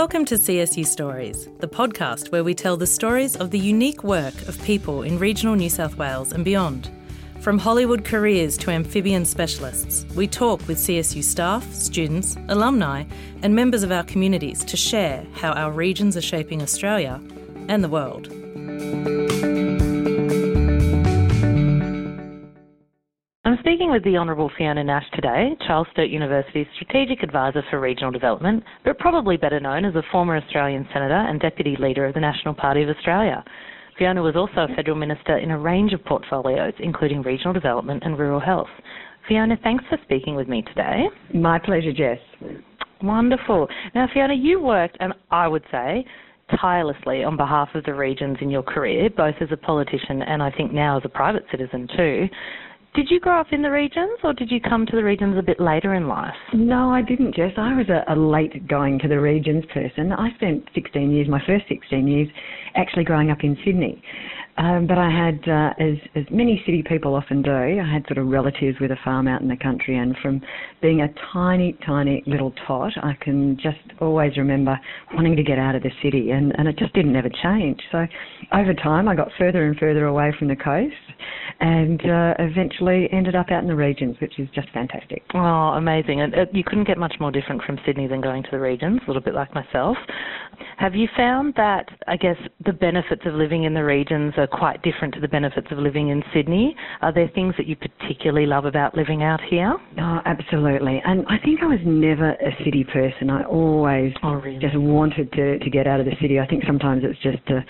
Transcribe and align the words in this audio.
Welcome 0.00 0.24
to 0.24 0.36
CSU 0.36 0.86
Stories, 0.86 1.46
the 1.58 1.68
podcast 1.68 2.32
where 2.32 2.42
we 2.42 2.54
tell 2.54 2.78
the 2.78 2.86
stories 2.86 3.36
of 3.36 3.50
the 3.50 3.58
unique 3.58 4.02
work 4.02 4.32
of 4.48 4.58
people 4.62 5.02
in 5.02 5.18
regional 5.18 5.54
New 5.54 5.68
South 5.68 5.98
Wales 5.98 6.32
and 6.32 6.42
beyond. 6.42 6.90
From 7.40 7.58
Hollywood 7.58 8.02
careers 8.02 8.56
to 8.58 8.70
amphibian 8.70 9.26
specialists, 9.26 10.06
we 10.14 10.26
talk 10.26 10.66
with 10.66 10.78
CSU 10.78 11.22
staff, 11.22 11.70
students, 11.74 12.38
alumni, 12.48 13.04
and 13.42 13.54
members 13.54 13.82
of 13.82 13.92
our 13.92 14.04
communities 14.04 14.64
to 14.64 14.76
share 14.78 15.26
how 15.34 15.52
our 15.52 15.70
regions 15.70 16.16
are 16.16 16.22
shaping 16.22 16.62
Australia 16.62 17.20
and 17.68 17.84
the 17.84 17.88
world. 17.90 18.39
Speaking 23.90 24.04
with 24.04 24.12
the 24.12 24.18
Honourable 24.18 24.50
Fiona 24.56 24.84
Nash 24.84 25.06
today, 25.14 25.56
Charles 25.66 25.88
Sturt 25.90 26.10
University's 26.10 26.66
Strategic 26.76 27.24
Advisor 27.24 27.62
for 27.70 27.80
Regional 27.80 28.12
Development, 28.12 28.62
but 28.84 28.98
probably 29.00 29.36
better 29.36 29.58
known 29.58 29.84
as 29.84 29.96
a 29.96 30.02
former 30.12 30.36
Australian 30.36 30.86
Senator 30.92 31.26
and 31.28 31.40
Deputy 31.40 31.76
Leader 31.76 32.06
of 32.06 32.14
the 32.14 32.20
National 32.20 32.54
Party 32.54 32.84
of 32.84 32.88
Australia. 32.88 33.42
Fiona 33.98 34.22
was 34.22 34.36
also 34.36 34.70
a 34.70 34.76
Federal 34.76 34.96
Minister 34.96 35.38
in 35.38 35.50
a 35.50 35.58
range 35.58 35.92
of 35.92 36.04
portfolios, 36.04 36.72
including 36.78 37.22
regional 37.22 37.52
development 37.52 38.04
and 38.04 38.16
rural 38.16 38.38
health. 38.38 38.68
Fiona, 39.26 39.56
thanks 39.64 39.82
for 39.88 39.98
speaking 40.04 40.36
with 40.36 40.46
me 40.46 40.62
today. 40.62 41.06
My 41.34 41.58
pleasure, 41.58 41.92
Jess. 41.92 42.18
Wonderful. 43.02 43.66
Now, 43.94 44.06
Fiona, 44.14 44.34
you 44.34 44.60
worked, 44.60 44.98
and 45.00 45.14
I 45.32 45.48
would 45.48 45.64
say, 45.72 46.04
tirelessly 46.60 47.24
on 47.24 47.36
behalf 47.36 47.68
of 47.74 47.84
the 47.84 47.94
regions 47.94 48.36
in 48.40 48.50
your 48.50 48.62
career, 48.62 49.10
both 49.10 49.34
as 49.40 49.48
a 49.50 49.56
politician 49.56 50.22
and 50.22 50.42
I 50.42 50.50
think 50.50 50.72
now 50.72 50.96
as 50.98 51.02
a 51.04 51.08
private 51.08 51.44
citizen 51.50 51.88
too. 51.96 52.28
Did 52.92 53.06
you 53.08 53.20
grow 53.20 53.40
up 53.40 53.52
in 53.52 53.62
the 53.62 53.70
regions 53.70 54.18
or 54.24 54.32
did 54.32 54.50
you 54.50 54.60
come 54.60 54.84
to 54.86 54.96
the 54.96 55.04
regions 55.04 55.38
a 55.38 55.42
bit 55.42 55.60
later 55.60 55.94
in 55.94 56.08
life? 56.08 56.34
No, 56.52 56.90
I 56.90 57.02
didn't, 57.02 57.36
Jess. 57.36 57.52
I 57.56 57.76
was 57.76 57.88
a, 57.88 58.02
a 58.12 58.16
late 58.16 58.66
going 58.66 58.98
to 58.98 59.08
the 59.08 59.20
regions 59.20 59.64
person. 59.72 60.10
I 60.10 60.34
spent 60.34 60.64
16 60.74 61.12
years, 61.12 61.28
my 61.28 61.40
first 61.46 61.66
16 61.68 62.08
years, 62.08 62.28
actually 62.74 63.04
growing 63.04 63.30
up 63.30 63.44
in 63.44 63.56
Sydney. 63.64 64.02
Um, 64.58 64.86
but 64.86 64.98
I 64.98 65.08
had, 65.08 65.40
uh, 65.48 65.72
as, 65.82 65.96
as 66.14 66.24
many 66.30 66.62
city 66.66 66.82
people 66.86 67.14
often 67.14 67.40
do, 67.40 67.50
I 67.50 67.90
had 67.90 68.04
sort 68.08 68.18
of 68.18 68.26
relatives 68.26 68.78
with 68.80 68.90
a 68.90 68.96
farm 69.04 69.26
out 69.26 69.40
in 69.40 69.48
the 69.48 69.56
country, 69.56 69.96
and 69.96 70.14
from 70.20 70.42
being 70.82 71.00
a 71.00 71.08
tiny, 71.32 71.78
tiny 71.86 72.22
little 72.26 72.52
tot, 72.66 72.92
I 73.02 73.16
can 73.22 73.56
just 73.56 73.78
always 74.00 74.36
remember 74.36 74.78
wanting 75.14 75.36
to 75.36 75.42
get 75.42 75.58
out 75.58 75.76
of 75.76 75.82
the 75.82 75.90
city, 76.02 76.32
and, 76.32 76.52
and 76.58 76.68
it 76.68 76.76
just 76.76 76.92
didn't 76.92 77.16
ever 77.16 77.30
change. 77.42 77.80
So 77.90 78.06
over 78.52 78.74
time, 78.74 79.08
I 79.08 79.14
got 79.14 79.28
further 79.38 79.64
and 79.64 79.78
further 79.78 80.06
away 80.06 80.34
from 80.38 80.48
the 80.48 80.56
coast, 80.56 80.94
and 81.60 82.00
uh, 82.00 82.34
eventually 82.38 83.08
ended 83.12 83.34
up 83.36 83.50
out 83.50 83.62
in 83.62 83.68
the 83.68 83.76
regions, 83.76 84.16
which 84.20 84.38
is 84.38 84.48
just 84.54 84.68
fantastic. 84.70 85.22
Oh, 85.34 85.74
amazing. 85.76 86.22
And 86.22 86.34
uh, 86.34 86.46
you 86.52 86.64
couldn't 86.64 86.86
get 86.86 86.96
much 86.96 87.14
more 87.20 87.30
different 87.30 87.62
from 87.62 87.78
Sydney 87.86 88.06
than 88.06 88.20
going 88.20 88.42
to 88.42 88.48
the 88.50 88.58
regions, 88.58 89.00
a 89.04 89.06
little 89.06 89.22
bit 89.22 89.34
like 89.34 89.54
myself. 89.54 89.96
Have 90.78 90.94
you 90.94 91.08
found 91.16 91.54
that, 91.56 91.86
I 92.08 92.16
guess, 92.16 92.36
the 92.64 92.72
benefits 92.72 93.22
of 93.26 93.34
living 93.34 93.64
in 93.64 93.74
the 93.74 93.84
regions 93.84 94.32
are 94.38 94.46
quite 94.46 94.82
different 94.82 95.12
to 95.14 95.20
the 95.20 95.28
benefits 95.28 95.66
of 95.70 95.78
living 95.78 96.08
in 96.08 96.22
Sydney? 96.34 96.74
Are 97.02 97.12
there 97.12 97.28
things 97.34 97.54
that 97.58 97.66
you 97.66 97.76
particularly 97.76 98.46
love 98.46 98.64
about 98.64 98.96
living 98.96 99.22
out 99.22 99.40
here? 99.50 99.76
Oh, 99.98 100.20
absolutely. 100.24 101.02
And 101.04 101.26
I 101.28 101.36
think 101.44 101.60
I 101.62 101.66
was 101.66 101.80
never 101.84 102.30
a 102.30 102.56
city 102.64 102.84
person. 102.84 103.28
I 103.28 103.44
always 103.44 104.14
oh, 104.22 104.34
really? 104.34 104.58
just 104.58 104.76
wanted 104.78 105.30
to, 105.32 105.58
to 105.58 105.70
get 105.70 105.86
out 105.86 106.00
of 106.00 106.06
the 106.06 106.16
city. 106.20 106.40
I 106.40 106.46
think 106.46 106.64
sometimes 106.66 107.02
it's 107.04 107.20
just 107.22 107.46
uh, 107.50 107.60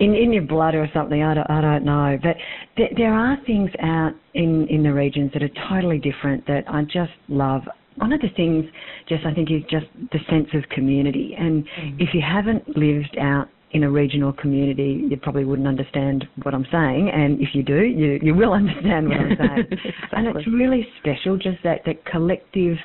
in, 0.00 0.14
in 0.14 0.32
your 0.32 0.42
blood 0.42 0.74
or 0.74 0.88
something. 0.92 1.22
I 1.22 1.34
don't, 1.34 1.50
I 1.50 1.60
don't 1.60 1.84
know. 1.84 2.18
But 2.20 2.36
th- 2.76 2.92
there 2.96 3.14
are 3.14 3.35
things 3.44 3.70
out 3.82 4.12
in, 4.34 4.66
in 4.68 4.82
the 4.82 4.92
regions 4.92 5.32
that 5.32 5.42
are 5.42 5.50
totally 5.68 5.98
different 5.98 6.46
that 6.46 6.64
I 6.68 6.82
just 6.82 7.12
love 7.28 7.62
one 7.96 8.12
of 8.12 8.20
the 8.20 8.28
things, 8.36 8.64
Jess, 9.08 9.20
I 9.26 9.32
think 9.32 9.50
is 9.50 9.62
just 9.70 9.86
the 10.12 10.18
sense 10.28 10.48
of 10.54 10.68
community. 10.70 11.34
And 11.38 11.64
mm. 11.64 11.96
if 11.98 12.10
you 12.12 12.20
haven't 12.20 12.76
lived 12.76 13.16
out 13.18 13.48
in 13.72 13.82
a 13.84 13.90
regional 13.90 14.32
community, 14.32 15.06
you 15.08 15.16
probably 15.16 15.44
wouldn't 15.44 15.66
understand 15.66 16.26
what 16.42 16.54
I'm 16.54 16.66
saying. 16.70 17.10
And 17.12 17.40
if 17.40 17.48
you 17.54 17.62
do, 17.62 17.84
you, 17.84 18.18
you 18.22 18.34
will 18.34 18.52
understand 18.60 19.08
what 19.08 19.16
I'm 19.18 19.36
saying. 19.36 19.66
exactly. 19.70 19.92
And 20.12 20.36
it's 20.36 20.46
really 20.48 20.86
special, 21.00 21.36
just 21.36 21.58
that, 21.64 21.80
that 21.86 22.04
collective 22.04 22.76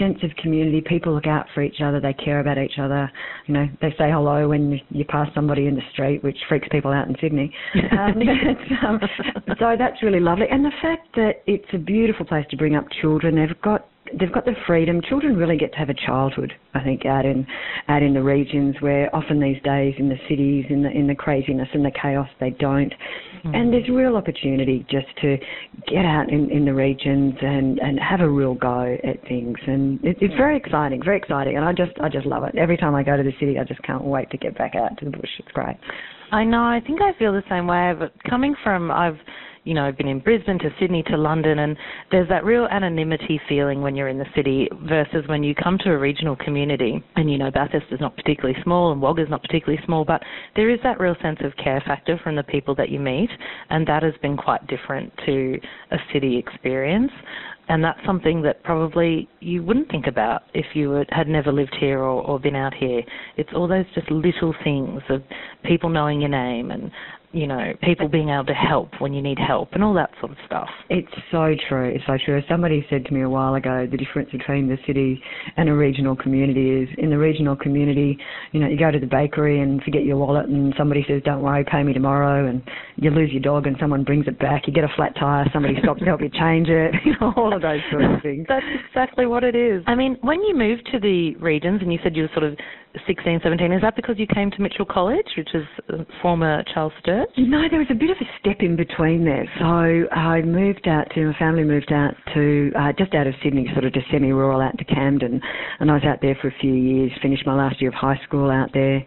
sense 0.00 0.18
of 0.24 0.34
community. 0.42 0.80
People 0.80 1.14
look 1.14 1.26
out 1.26 1.46
for 1.54 1.62
each 1.62 1.80
other. 1.84 2.00
They 2.00 2.14
care 2.14 2.40
about 2.40 2.58
each 2.58 2.78
other. 2.80 3.10
You 3.46 3.54
know, 3.54 3.66
they 3.80 3.90
say 3.90 4.10
hello 4.10 4.48
when 4.48 4.80
you 4.90 5.04
pass 5.04 5.28
somebody 5.34 5.66
in 5.66 5.76
the 5.76 5.82
street, 5.92 6.24
which 6.24 6.38
freaks 6.48 6.66
people 6.72 6.90
out 6.90 7.06
in 7.06 7.14
Sydney. 7.20 7.54
Um, 7.92 8.14
but, 8.18 8.88
um, 8.88 9.00
so 9.58 9.76
that's 9.78 10.02
really 10.02 10.20
lovely. 10.20 10.46
And 10.50 10.64
the 10.64 10.72
fact 10.82 11.14
that 11.14 11.42
it's 11.46 11.68
a 11.72 11.78
beautiful 11.78 12.26
place 12.26 12.46
to 12.50 12.56
bring 12.56 12.74
up 12.74 12.86
children. 13.00 13.36
They've 13.36 13.60
got 13.62 13.86
they've 14.18 14.32
got 14.32 14.44
the 14.44 14.54
freedom. 14.66 15.00
Children 15.08 15.36
really 15.36 15.56
get 15.56 15.72
to 15.72 15.78
have 15.78 15.88
a 15.88 15.94
childhood, 15.94 16.52
I 16.74 16.82
think, 16.82 17.06
out 17.06 17.24
in 17.24 17.46
out 17.88 18.02
in 18.02 18.14
the 18.14 18.22
regions 18.22 18.76
where 18.80 19.14
often 19.14 19.40
these 19.40 19.60
days 19.62 19.94
in 19.98 20.08
the 20.08 20.18
cities, 20.28 20.66
in 20.70 20.82
the 20.82 20.90
in 20.90 21.06
the 21.06 21.14
craziness 21.14 21.68
and 21.72 21.84
the 21.84 21.90
chaos, 21.90 22.28
they 22.40 22.50
don't. 22.50 22.92
Mm. 23.44 23.56
And 23.56 23.72
there's 23.72 23.88
real 23.88 24.16
opportunity 24.16 24.86
just 24.90 25.06
to 25.22 25.36
get 25.86 26.04
out 26.04 26.30
in, 26.30 26.50
in 26.50 26.64
the 26.64 26.74
regions 26.74 27.34
and, 27.40 27.78
and 27.78 27.98
have 27.98 28.20
a 28.20 28.28
real 28.28 28.54
go 28.54 28.96
at 29.02 29.22
things. 29.28 29.56
And 29.66 30.02
it, 30.04 30.18
it's 30.20 30.34
very 30.34 30.56
exciting, 30.56 31.02
very 31.02 31.16
exciting. 31.16 31.56
And 31.56 31.64
I 31.64 31.72
just 31.72 31.92
I 32.02 32.08
just 32.08 32.26
love 32.26 32.44
it. 32.44 32.56
Every 32.56 32.76
time 32.76 32.94
I 32.94 33.02
go 33.02 33.16
to 33.16 33.22
the 33.22 33.32
city, 33.40 33.58
I 33.58 33.64
just 33.64 33.82
can't 33.82 34.04
wait 34.04 34.30
to 34.30 34.36
get 34.36 34.56
back 34.56 34.74
out 34.74 34.96
to 34.98 35.04
the 35.04 35.10
bush. 35.10 35.30
It's 35.38 35.52
great. 35.52 35.76
I 36.32 36.44
know. 36.44 36.62
I 36.62 36.80
think 36.86 37.00
I 37.02 37.18
feel 37.18 37.32
the 37.32 37.42
same 37.48 37.66
way. 37.66 37.92
But 37.98 38.12
coming 38.28 38.54
from, 38.62 38.90
I've 38.90 39.18
you 39.64 39.74
know, 39.74 39.84
I've 39.84 39.96
been 39.96 40.08
in 40.08 40.20
Brisbane 40.20 40.58
to 40.58 40.70
Sydney 40.80 41.02
to 41.04 41.16
London, 41.16 41.60
and 41.60 41.76
there's 42.10 42.28
that 42.28 42.44
real 42.44 42.66
anonymity 42.66 43.40
feeling 43.48 43.82
when 43.82 43.94
you're 43.94 44.08
in 44.08 44.18
the 44.18 44.26
city 44.34 44.68
versus 44.88 45.24
when 45.26 45.42
you 45.42 45.54
come 45.54 45.78
to 45.84 45.92
a 45.92 45.98
regional 45.98 46.36
community. 46.36 47.02
And, 47.16 47.30
you 47.30 47.38
know, 47.38 47.50
Bathurst 47.50 47.86
is 47.90 48.00
not 48.00 48.16
particularly 48.16 48.58
small 48.62 48.92
and 48.92 49.00
Wagga's 49.00 49.28
not 49.28 49.42
particularly 49.42 49.82
small, 49.84 50.04
but 50.04 50.22
there 50.56 50.70
is 50.70 50.80
that 50.82 51.00
real 51.00 51.16
sense 51.22 51.38
of 51.42 51.52
care 51.62 51.82
factor 51.86 52.18
from 52.22 52.36
the 52.36 52.42
people 52.42 52.74
that 52.76 52.88
you 52.88 52.98
meet, 52.98 53.30
and 53.68 53.86
that 53.86 54.02
has 54.02 54.14
been 54.22 54.36
quite 54.36 54.66
different 54.66 55.12
to 55.26 55.58
a 55.90 55.96
city 56.12 56.38
experience 56.38 57.12
and 57.70 57.84
that's 57.84 58.00
something 58.04 58.42
that 58.42 58.64
probably 58.64 59.28
you 59.38 59.62
wouldn't 59.62 59.88
think 59.92 60.08
about 60.08 60.42
if 60.54 60.66
you 60.74 61.04
had 61.10 61.28
never 61.28 61.52
lived 61.52 61.76
here 61.78 62.00
or, 62.00 62.20
or, 62.22 62.40
been 62.40 62.56
out 62.56 62.74
here. 62.74 63.00
It's 63.36 63.50
all 63.54 63.68
those 63.68 63.84
just 63.94 64.10
little 64.10 64.52
things 64.64 65.00
of 65.08 65.22
people 65.64 65.88
knowing 65.88 66.20
your 66.20 66.30
name 66.30 66.72
and 66.72 66.90
you 67.32 67.46
know, 67.46 67.72
people 67.82 68.08
being 68.08 68.28
able 68.28 68.44
to 68.44 68.54
help 68.54 68.90
when 68.98 69.12
you 69.12 69.22
need 69.22 69.38
help 69.38 69.68
and 69.72 69.84
all 69.84 69.94
that 69.94 70.10
sort 70.18 70.32
of 70.32 70.38
stuff. 70.46 70.68
It's 70.88 71.12
so 71.30 71.54
true. 71.68 71.88
It's 71.94 72.04
so 72.06 72.16
true. 72.24 72.42
Somebody 72.48 72.84
said 72.90 73.04
to 73.04 73.14
me 73.14 73.22
a 73.22 73.28
while 73.28 73.54
ago 73.54 73.86
the 73.88 73.96
difference 73.96 74.30
between 74.30 74.68
the 74.68 74.76
city 74.84 75.22
and 75.56 75.68
a 75.68 75.74
regional 75.74 76.16
community 76.16 76.82
is 76.82 76.88
in 76.98 77.08
the 77.10 77.18
regional 77.18 77.54
community, 77.54 78.18
you 78.50 78.60
know, 78.60 78.66
you 78.66 78.76
go 78.76 78.90
to 78.90 78.98
the 78.98 79.06
bakery 79.06 79.60
and 79.60 79.80
forget 79.82 80.04
your 80.04 80.16
wallet 80.16 80.46
and 80.48 80.74
somebody 80.76 81.04
says, 81.06 81.22
don't 81.24 81.42
worry, 81.42 81.64
pay 81.64 81.84
me 81.84 81.92
tomorrow 81.92 82.48
and 82.48 82.62
you 82.96 83.10
lose 83.10 83.30
your 83.30 83.42
dog 83.42 83.68
and 83.68 83.76
someone 83.78 84.02
brings 84.02 84.26
it 84.26 84.38
back. 84.40 84.66
You 84.66 84.72
get 84.72 84.84
a 84.84 84.92
flat 84.96 85.14
tire, 85.14 85.48
somebody 85.52 85.76
stops 85.82 86.00
to 86.00 86.06
help 86.06 86.20
you 86.20 86.30
change 86.30 86.68
it, 86.68 86.94
you 87.04 87.12
know, 87.20 87.32
all 87.36 87.54
of 87.54 87.62
those 87.62 87.80
sort 87.92 88.04
of 88.04 88.20
things. 88.22 88.46
That's 88.48 88.66
exactly 88.88 89.26
what 89.26 89.44
it 89.44 89.54
is. 89.54 89.84
I 89.86 89.94
mean, 89.94 90.16
when 90.22 90.42
you 90.42 90.56
moved 90.56 90.88
to 90.92 90.98
the 90.98 91.36
regions 91.36 91.80
and 91.80 91.92
you 91.92 92.00
said 92.02 92.16
you 92.16 92.22
were 92.22 92.30
sort 92.34 92.44
of 92.44 92.58
16, 93.06 93.40
17. 93.42 93.72
Is 93.72 93.82
that 93.82 93.94
because 93.94 94.16
you 94.18 94.26
came 94.26 94.50
to 94.50 94.60
Mitchell 94.60 94.84
College, 94.84 95.26
which 95.36 95.54
is 95.54 95.64
former 96.20 96.64
Charles 96.74 96.92
Sturt? 97.00 97.28
No, 97.38 97.62
there 97.70 97.78
was 97.78 97.88
a 97.90 97.94
bit 97.94 98.10
of 98.10 98.16
a 98.20 98.24
step 98.40 98.56
in 98.60 98.74
between 98.74 99.24
there. 99.24 99.48
So 99.58 100.08
I 100.14 100.42
moved 100.42 100.88
out 100.88 101.06
to, 101.14 101.26
my 101.26 101.38
family 101.38 101.62
moved 101.62 101.92
out 101.92 102.14
to, 102.34 102.72
uh, 102.76 102.92
just 102.98 103.14
out 103.14 103.26
of 103.26 103.34
Sydney, 103.44 103.68
sort 103.72 103.84
of 103.84 103.92
just 103.92 104.06
semi-rural 104.10 104.60
out 104.60 104.76
to 104.78 104.84
Camden. 104.84 105.40
And 105.78 105.90
I 105.90 105.94
was 105.94 106.04
out 106.04 106.18
there 106.20 106.36
for 106.40 106.48
a 106.48 106.54
few 106.60 106.74
years, 106.74 107.12
finished 107.22 107.46
my 107.46 107.54
last 107.54 107.80
year 107.80 107.90
of 107.90 107.94
high 107.94 108.18
school 108.24 108.50
out 108.50 108.70
there. 108.74 109.04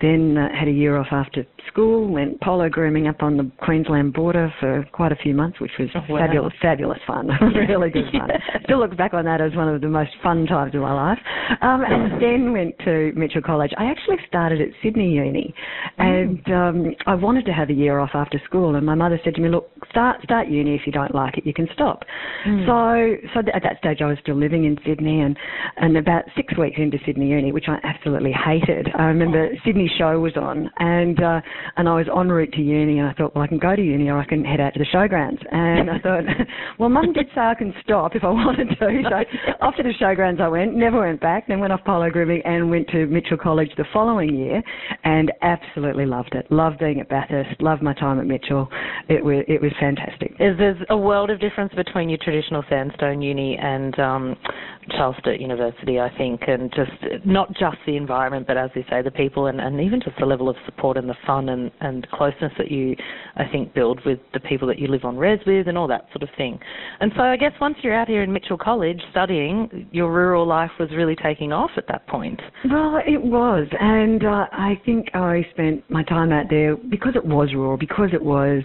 Then 0.00 0.36
uh, 0.36 0.48
had 0.58 0.68
a 0.68 0.72
year 0.72 0.96
off 0.96 1.08
after 1.10 1.46
school, 1.68 2.08
went 2.08 2.40
polo 2.40 2.68
grooming 2.68 3.06
up 3.06 3.22
on 3.22 3.36
the 3.36 3.50
Queensland 3.62 4.12
border 4.12 4.52
for 4.58 4.86
quite 4.92 5.12
a 5.12 5.16
few 5.16 5.34
months, 5.34 5.60
which 5.60 5.72
was 5.78 5.88
oh, 5.94 6.00
wow. 6.08 6.26
fabulous, 6.26 6.54
fabulous 6.60 6.98
fun, 7.06 7.28
really 7.68 7.90
good 7.90 8.04
fun. 8.12 8.30
Still 8.64 8.78
look 8.78 8.96
back 8.96 9.14
on 9.14 9.24
that 9.26 9.40
as 9.40 9.54
one 9.54 9.68
of 9.68 9.80
the 9.80 9.88
most 9.88 10.10
fun 10.22 10.46
times 10.46 10.74
of 10.74 10.80
my 10.80 10.92
life. 10.92 11.18
Um, 11.60 11.82
and 11.86 12.22
then 12.22 12.52
went 12.52 12.78
to 12.84 13.12
Mitchell 13.14 13.42
College. 13.42 13.72
I 13.76 13.84
actually 13.84 14.16
started 14.26 14.60
at 14.60 14.68
Sydney 14.82 15.10
Uni, 15.10 15.54
and 15.98 16.42
mm. 16.44 16.52
um, 16.52 16.94
I 17.06 17.14
wanted 17.14 17.44
to 17.46 17.52
have 17.52 17.70
a 17.70 17.74
year 17.74 17.98
off 17.98 18.10
after 18.14 18.40
school. 18.44 18.76
And 18.76 18.86
my 18.86 18.94
mother 18.94 19.20
said 19.24 19.34
to 19.34 19.40
me, 19.40 19.48
"Look, 19.48 19.70
start 19.90 20.22
start 20.22 20.48
uni. 20.48 20.74
If 20.74 20.82
you 20.86 20.92
don't 20.92 21.14
like 21.14 21.36
it, 21.36 21.46
you 21.46 21.52
can 21.52 21.68
stop." 21.74 22.04
Mm. 22.46 22.66
So, 22.66 23.28
so 23.34 23.40
at 23.52 23.62
that 23.62 23.78
stage, 23.78 23.98
I 24.00 24.06
was 24.06 24.18
still 24.22 24.36
living 24.36 24.64
in 24.64 24.78
Sydney, 24.86 25.20
and 25.20 25.36
and 25.76 25.96
about 25.96 26.24
six 26.36 26.56
weeks 26.56 26.76
into 26.78 26.98
Sydney 27.04 27.28
Uni, 27.28 27.52
which 27.52 27.66
I 27.68 27.78
absolutely 27.82 28.32
hated. 28.32 28.88
I 28.96 29.04
remember 29.04 29.48
Sydney 29.64 29.89
show 29.98 30.18
was 30.20 30.36
on, 30.36 30.70
and 30.78 31.22
uh, 31.22 31.40
and 31.76 31.88
I 31.88 31.94
was 31.94 32.06
en 32.14 32.28
route 32.28 32.52
to 32.52 32.62
uni, 32.62 32.98
and 32.98 33.08
I 33.08 33.12
thought, 33.14 33.34
well, 33.34 33.44
I 33.44 33.46
can 33.46 33.58
go 33.58 33.74
to 33.74 33.82
uni 33.82 34.08
or 34.08 34.18
I 34.18 34.24
can 34.24 34.44
head 34.44 34.60
out 34.60 34.74
to 34.74 34.78
the 34.78 34.86
showgrounds. 34.86 35.40
And 35.52 35.90
I 35.90 35.98
thought, 35.98 36.24
well, 36.78 36.88
Mum 36.88 37.12
did 37.12 37.26
say 37.34 37.40
I 37.40 37.54
can 37.54 37.74
stop 37.82 38.14
if 38.14 38.24
I 38.24 38.30
wanted 38.30 38.68
to. 38.68 38.76
So 38.78 39.56
off 39.60 39.76
to 39.76 39.82
the 39.82 39.92
showgrounds 40.00 40.40
I 40.40 40.48
went, 40.48 40.74
never 40.74 41.00
went 41.00 41.20
back, 41.20 41.48
then 41.48 41.60
went 41.60 41.72
off 41.72 41.80
polo 41.84 42.10
grooming 42.10 42.42
and 42.44 42.70
went 42.70 42.88
to 42.88 43.06
Mitchell 43.06 43.36
College 43.36 43.70
the 43.76 43.84
following 43.92 44.36
year, 44.36 44.62
and 45.04 45.32
absolutely 45.42 46.06
loved 46.06 46.34
it. 46.34 46.50
Loved 46.50 46.78
being 46.78 47.00
at 47.00 47.08
Bathurst. 47.08 47.60
Loved 47.60 47.82
my 47.82 47.94
time 47.94 48.18
at 48.18 48.26
Mitchell. 48.26 48.68
It 49.08 49.24
was 49.24 49.44
it 49.48 49.60
was 49.60 49.72
fantastic. 49.80 50.32
Is 50.38 50.56
there's 50.58 50.80
a 50.90 50.96
world 50.96 51.30
of 51.30 51.40
difference 51.40 51.72
between 51.74 52.08
your 52.08 52.18
traditional 52.22 52.64
sandstone 52.68 53.22
uni 53.22 53.56
and 53.56 53.98
um, 53.98 54.36
Charles 54.90 55.16
Sturt 55.20 55.40
University, 55.40 55.98
I 56.00 56.10
think, 56.16 56.42
and 56.46 56.72
just 56.72 57.24
not 57.24 57.48
just 57.50 57.76
the 57.86 57.96
environment, 57.96 58.46
but 58.46 58.56
as 58.56 58.70
you 58.74 58.84
say, 58.90 59.02
the 59.02 59.10
people 59.10 59.46
and, 59.46 59.60
and 59.60 59.78
even 59.80 60.00
just 60.00 60.18
the 60.18 60.26
level 60.26 60.48
of 60.48 60.56
support 60.64 60.96
and 60.96 61.08
the 61.08 61.14
fun 61.26 61.48
and, 61.48 61.70
and 61.80 62.08
closeness 62.10 62.52
that 62.58 62.70
you, 62.70 62.96
I 63.36 63.44
think, 63.50 63.74
build 63.74 64.00
with 64.04 64.18
the 64.32 64.40
people 64.40 64.68
that 64.68 64.78
you 64.78 64.88
live 64.88 65.04
on 65.04 65.16
res 65.16 65.40
with 65.46 65.68
and 65.68 65.76
all 65.76 65.88
that 65.88 66.06
sort 66.12 66.22
of 66.22 66.28
thing. 66.36 66.58
And 67.00 67.12
so 67.16 67.22
I 67.22 67.36
guess 67.36 67.52
once 67.60 67.76
you're 67.82 67.94
out 67.94 68.08
here 68.08 68.22
in 68.22 68.32
Mitchell 68.32 68.58
College 68.58 69.00
studying, 69.10 69.88
your 69.92 70.12
rural 70.12 70.46
life 70.46 70.70
was 70.78 70.90
really 70.90 71.16
taking 71.16 71.52
off 71.52 71.70
at 71.76 71.86
that 71.88 72.06
point. 72.06 72.40
Well, 72.70 73.00
it 73.06 73.22
was, 73.22 73.66
and 73.78 74.24
uh, 74.24 74.46
I 74.52 74.80
think 74.84 75.08
I 75.14 75.46
spent 75.52 75.88
my 75.90 76.04
time 76.04 76.32
out 76.32 76.46
there 76.50 76.76
because 76.76 77.12
it 77.16 77.24
was 77.24 77.50
rural, 77.54 77.76
because 77.76 78.10
it 78.12 78.22
was 78.22 78.62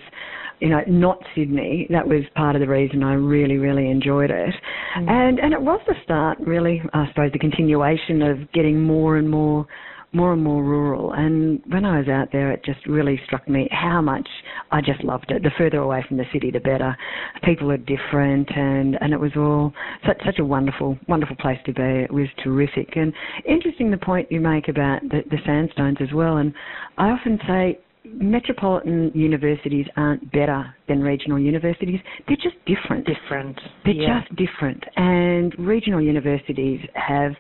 you 0.60 0.70
know, 0.70 0.82
not 0.88 1.20
Sydney. 1.36 1.88
That 1.90 2.08
was 2.08 2.24
part 2.36 2.56
of 2.56 2.62
the 2.62 2.68
reason 2.68 3.04
I 3.04 3.14
really, 3.14 3.58
really 3.58 3.90
enjoyed 3.90 4.32
it. 4.32 4.56
Mm. 4.98 5.10
And 5.10 5.40
and 5.40 5.54
it 5.54 5.62
was 5.62 5.82
the 5.88 5.96
start, 6.04 6.38
really, 6.40 6.82
I 6.94 7.08
suppose, 7.10 7.32
the 7.34 7.40
continuation 7.40 8.22
of 8.22 8.52
getting 8.54 8.82
more 8.82 9.18
and 9.18 9.30
more 9.30 9.68
more 10.16 10.34
and 10.34 10.44
more 10.44 10.64
rural. 10.64 11.14
And 11.14 11.62
when 11.68 11.86
I 11.86 12.00
was 12.00 12.08
out 12.08 12.30
there, 12.32 12.52
it 12.52 12.64
just 12.64 12.86
really 12.88 13.20
struck 13.26 13.48
me 13.48 13.68
how 13.72 14.02
much 14.02 14.28
I 14.72 14.82
just 14.82 15.04
loved 15.04 15.32
it. 15.32 15.44
The 15.44 15.52
further 15.58 15.80
away 15.80 16.04
from 16.08 16.18
the 16.18 16.26
city, 16.34 16.52
the 16.52 16.60
better. 16.60 16.96
People 17.44 17.72
are 17.72 17.78
different, 17.78 18.50
and 18.56 18.98
and 19.02 19.14
it 19.14 19.20
was 19.20 19.32
all 19.36 19.74
such 20.06 20.18
such 20.26 20.40
a 20.40 20.46
wonderful 20.46 20.98
wonderful 21.08 21.36
place 21.36 21.60
to 21.66 21.74
be. 21.74 21.82
It 21.82 22.12
was 22.12 22.28
terrific. 22.44 22.96
And 22.96 23.14
interesting 23.48 23.92
the 23.92 23.98
point 23.98 24.32
you 24.32 24.40
make 24.40 24.68
about 24.68 25.02
the, 25.04 25.22
the 25.30 25.38
sandstones 25.46 25.98
as 26.02 26.14
well. 26.14 26.38
And 26.38 26.54
I 26.98 27.10
often 27.10 27.40
say 27.48 27.80
metropolitan 28.06 29.12
universities 29.14 29.86
aren't 29.98 30.32
better 30.32 30.74
than 30.88 31.02
regional 31.02 31.40
universities. 31.40 32.00
They're 32.28 32.38
just 32.38 32.56
different. 32.66 33.08
Different. 33.08 33.60
They're 33.84 33.94
yeah. 33.94 34.22
just 34.22 34.36
different. 34.36 34.84
And 34.96 35.54
regional 35.58 36.02
universities 36.02 36.80
have 36.94 37.32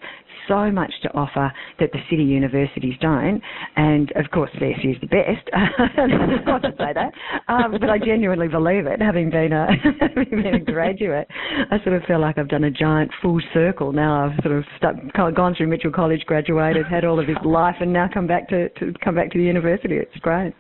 so 0.47 0.71
much 0.71 0.91
to 1.03 1.13
offer 1.13 1.51
that 1.79 1.91
the 1.91 1.99
city 2.09 2.23
universities 2.23 2.95
don't. 3.01 3.41
And 3.75 4.11
of 4.15 4.29
course, 4.31 4.49
CSU 4.55 4.95
is 4.95 5.01
the 5.01 5.07
best. 5.07 5.49
not 6.45 6.61
to 6.61 6.71
say 6.77 6.93
that, 6.93 7.11
um, 7.47 7.77
but 7.79 7.89
I 7.89 7.97
genuinely 7.97 8.47
believe 8.47 8.85
it. 8.85 9.01
Having 9.01 9.31
been 9.31 9.53
a 9.53 9.67
a 10.55 10.59
graduate, 10.59 11.27
I 11.71 11.77
sort 11.83 11.95
of 11.95 12.03
feel 12.03 12.19
like 12.19 12.37
I've 12.37 12.49
done 12.49 12.63
a 12.63 12.71
giant 12.71 13.11
full 13.21 13.39
circle. 13.53 13.91
Now 13.91 14.25
I've 14.25 14.43
sort 14.43 14.57
of 14.57 14.63
stuck, 14.77 14.95
gone 15.35 15.55
through 15.55 15.67
Mitchell 15.67 15.91
College, 15.91 16.21
graduated, 16.25 16.85
had 16.87 17.05
all 17.05 17.19
of 17.19 17.27
this 17.27 17.37
life, 17.43 17.75
and 17.79 17.91
now 17.91 18.07
come 18.13 18.27
back 18.27 18.47
to, 18.49 18.69
to 18.69 18.93
come 19.03 19.15
back 19.15 19.31
to 19.31 19.37
the 19.37 19.43
university. 19.43 19.95
It's 19.97 20.15
great. 20.21 20.53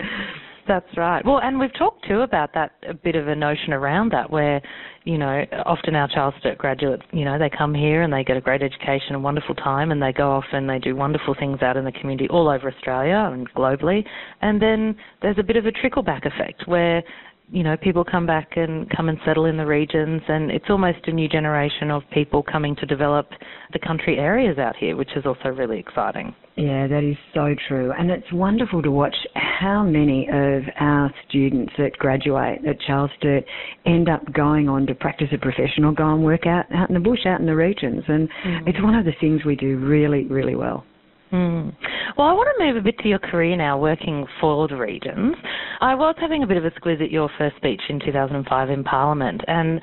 That's 0.67 0.97
right. 0.97 1.23
Well, 1.23 1.39
and 1.43 1.59
we've 1.59 1.73
talked 1.77 2.07
too 2.07 2.21
about 2.21 2.51
that 2.55 2.71
a 2.89 2.93
bit 2.93 3.15
of 3.15 3.27
a 3.27 3.35
notion 3.35 3.71
around 3.71 4.11
that 4.13 4.29
where, 4.31 4.61
you 5.03 5.19
know, 5.19 5.43
often 5.63 5.95
our 5.95 6.07
Charles 6.07 6.33
Sturt 6.39 6.57
graduates, 6.57 7.03
you 7.11 7.23
know, 7.23 7.37
they 7.37 7.51
come 7.55 7.75
here 7.75 8.01
and 8.01 8.11
they 8.11 8.23
get 8.23 8.35
a 8.35 8.41
great 8.41 8.63
education, 8.63 9.13
a 9.13 9.19
wonderful 9.19 9.53
time, 9.53 9.91
and 9.91 10.01
they 10.01 10.11
go 10.11 10.31
off 10.31 10.45
and 10.53 10.67
they 10.67 10.79
do 10.79 10.95
wonderful 10.95 11.35
things 11.37 11.61
out 11.61 11.77
in 11.77 11.85
the 11.85 11.91
community 11.91 12.27
all 12.29 12.49
over 12.49 12.71
Australia 12.71 13.29
and 13.31 13.51
globally. 13.53 14.03
And 14.41 14.59
then 14.59 14.95
there's 15.21 15.37
a 15.37 15.43
bit 15.43 15.55
of 15.55 15.67
a 15.67 15.71
trickle 15.71 16.01
back 16.01 16.25
effect 16.25 16.63
where 16.67 17.03
you 17.51 17.63
know, 17.63 17.77
people 17.77 18.03
come 18.03 18.25
back 18.25 18.53
and 18.55 18.89
come 18.95 19.09
and 19.09 19.17
settle 19.25 19.45
in 19.45 19.57
the 19.57 19.65
regions, 19.65 20.21
and 20.27 20.49
it's 20.51 20.65
almost 20.69 20.99
a 21.07 21.11
new 21.11 21.29
generation 21.29 21.91
of 21.91 22.01
people 22.11 22.43
coming 22.43 22.75
to 22.77 22.85
develop 22.85 23.29
the 23.73 23.79
country 23.79 24.17
areas 24.17 24.57
out 24.57 24.75
here, 24.75 24.95
which 24.95 25.11
is 25.15 25.25
also 25.25 25.49
really 25.49 25.79
exciting. 25.79 26.33
Yeah, 26.55 26.87
that 26.87 27.03
is 27.03 27.17
so 27.33 27.53
true. 27.67 27.91
And 27.91 28.09
it's 28.09 28.31
wonderful 28.31 28.81
to 28.81 28.89
watch 28.89 29.15
how 29.35 29.83
many 29.83 30.27
of 30.31 30.63
our 30.79 31.13
students 31.27 31.73
that 31.77 31.97
graduate 31.99 32.65
at 32.65 32.79
Charles 32.87 33.11
Sturt 33.19 33.43
end 33.85 34.09
up 34.09 34.21
going 34.33 34.69
on 34.69 34.87
to 34.87 34.95
practice 34.95 35.27
a 35.33 35.37
profession 35.37 35.83
or 35.83 35.93
go 35.93 36.13
and 36.13 36.23
work 36.23 36.47
out, 36.47 36.65
out 36.73 36.89
in 36.89 36.93
the 36.93 37.01
bush, 37.01 37.25
out 37.25 37.41
in 37.41 37.45
the 37.45 37.55
regions. 37.55 38.03
And 38.07 38.29
mm. 38.45 38.67
it's 38.67 38.81
one 38.81 38.95
of 38.95 39.05
the 39.05 39.13
things 39.19 39.43
we 39.45 39.55
do 39.55 39.77
really, 39.77 40.25
really 40.25 40.55
well. 40.55 40.85
Mm. 41.35 41.75
Well, 42.17 42.27
I 42.27 42.33
want 42.33 42.47
to 42.57 42.65
move 42.65 42.77
a 42.77 42.81
bit 42.81 42.97
to 42.99 43.09
your 43.09 43.19
career 43.19 43.57
now, 43.57 43.77
working 43.77 44.25
for 44.39 44.69
the 44.69 44.77
regions. 44.77 45.35
I 45.81 45.93
was 45.93 46.15
having 46.17 46.43
a 46.43 46.47
bit 46.47 46.55
of 46.55 46.63
a 46.63 46.71
squiz 46.71 47.03
at 47.03 47.11
your 47.11 47.29
first 47.37 47.57
speech 47.57 47.81
in 47.89 47.99
2005 47.99 48.69
in 48.69 48.83
Parliament, 48.85 49.41
and 49.45 49.81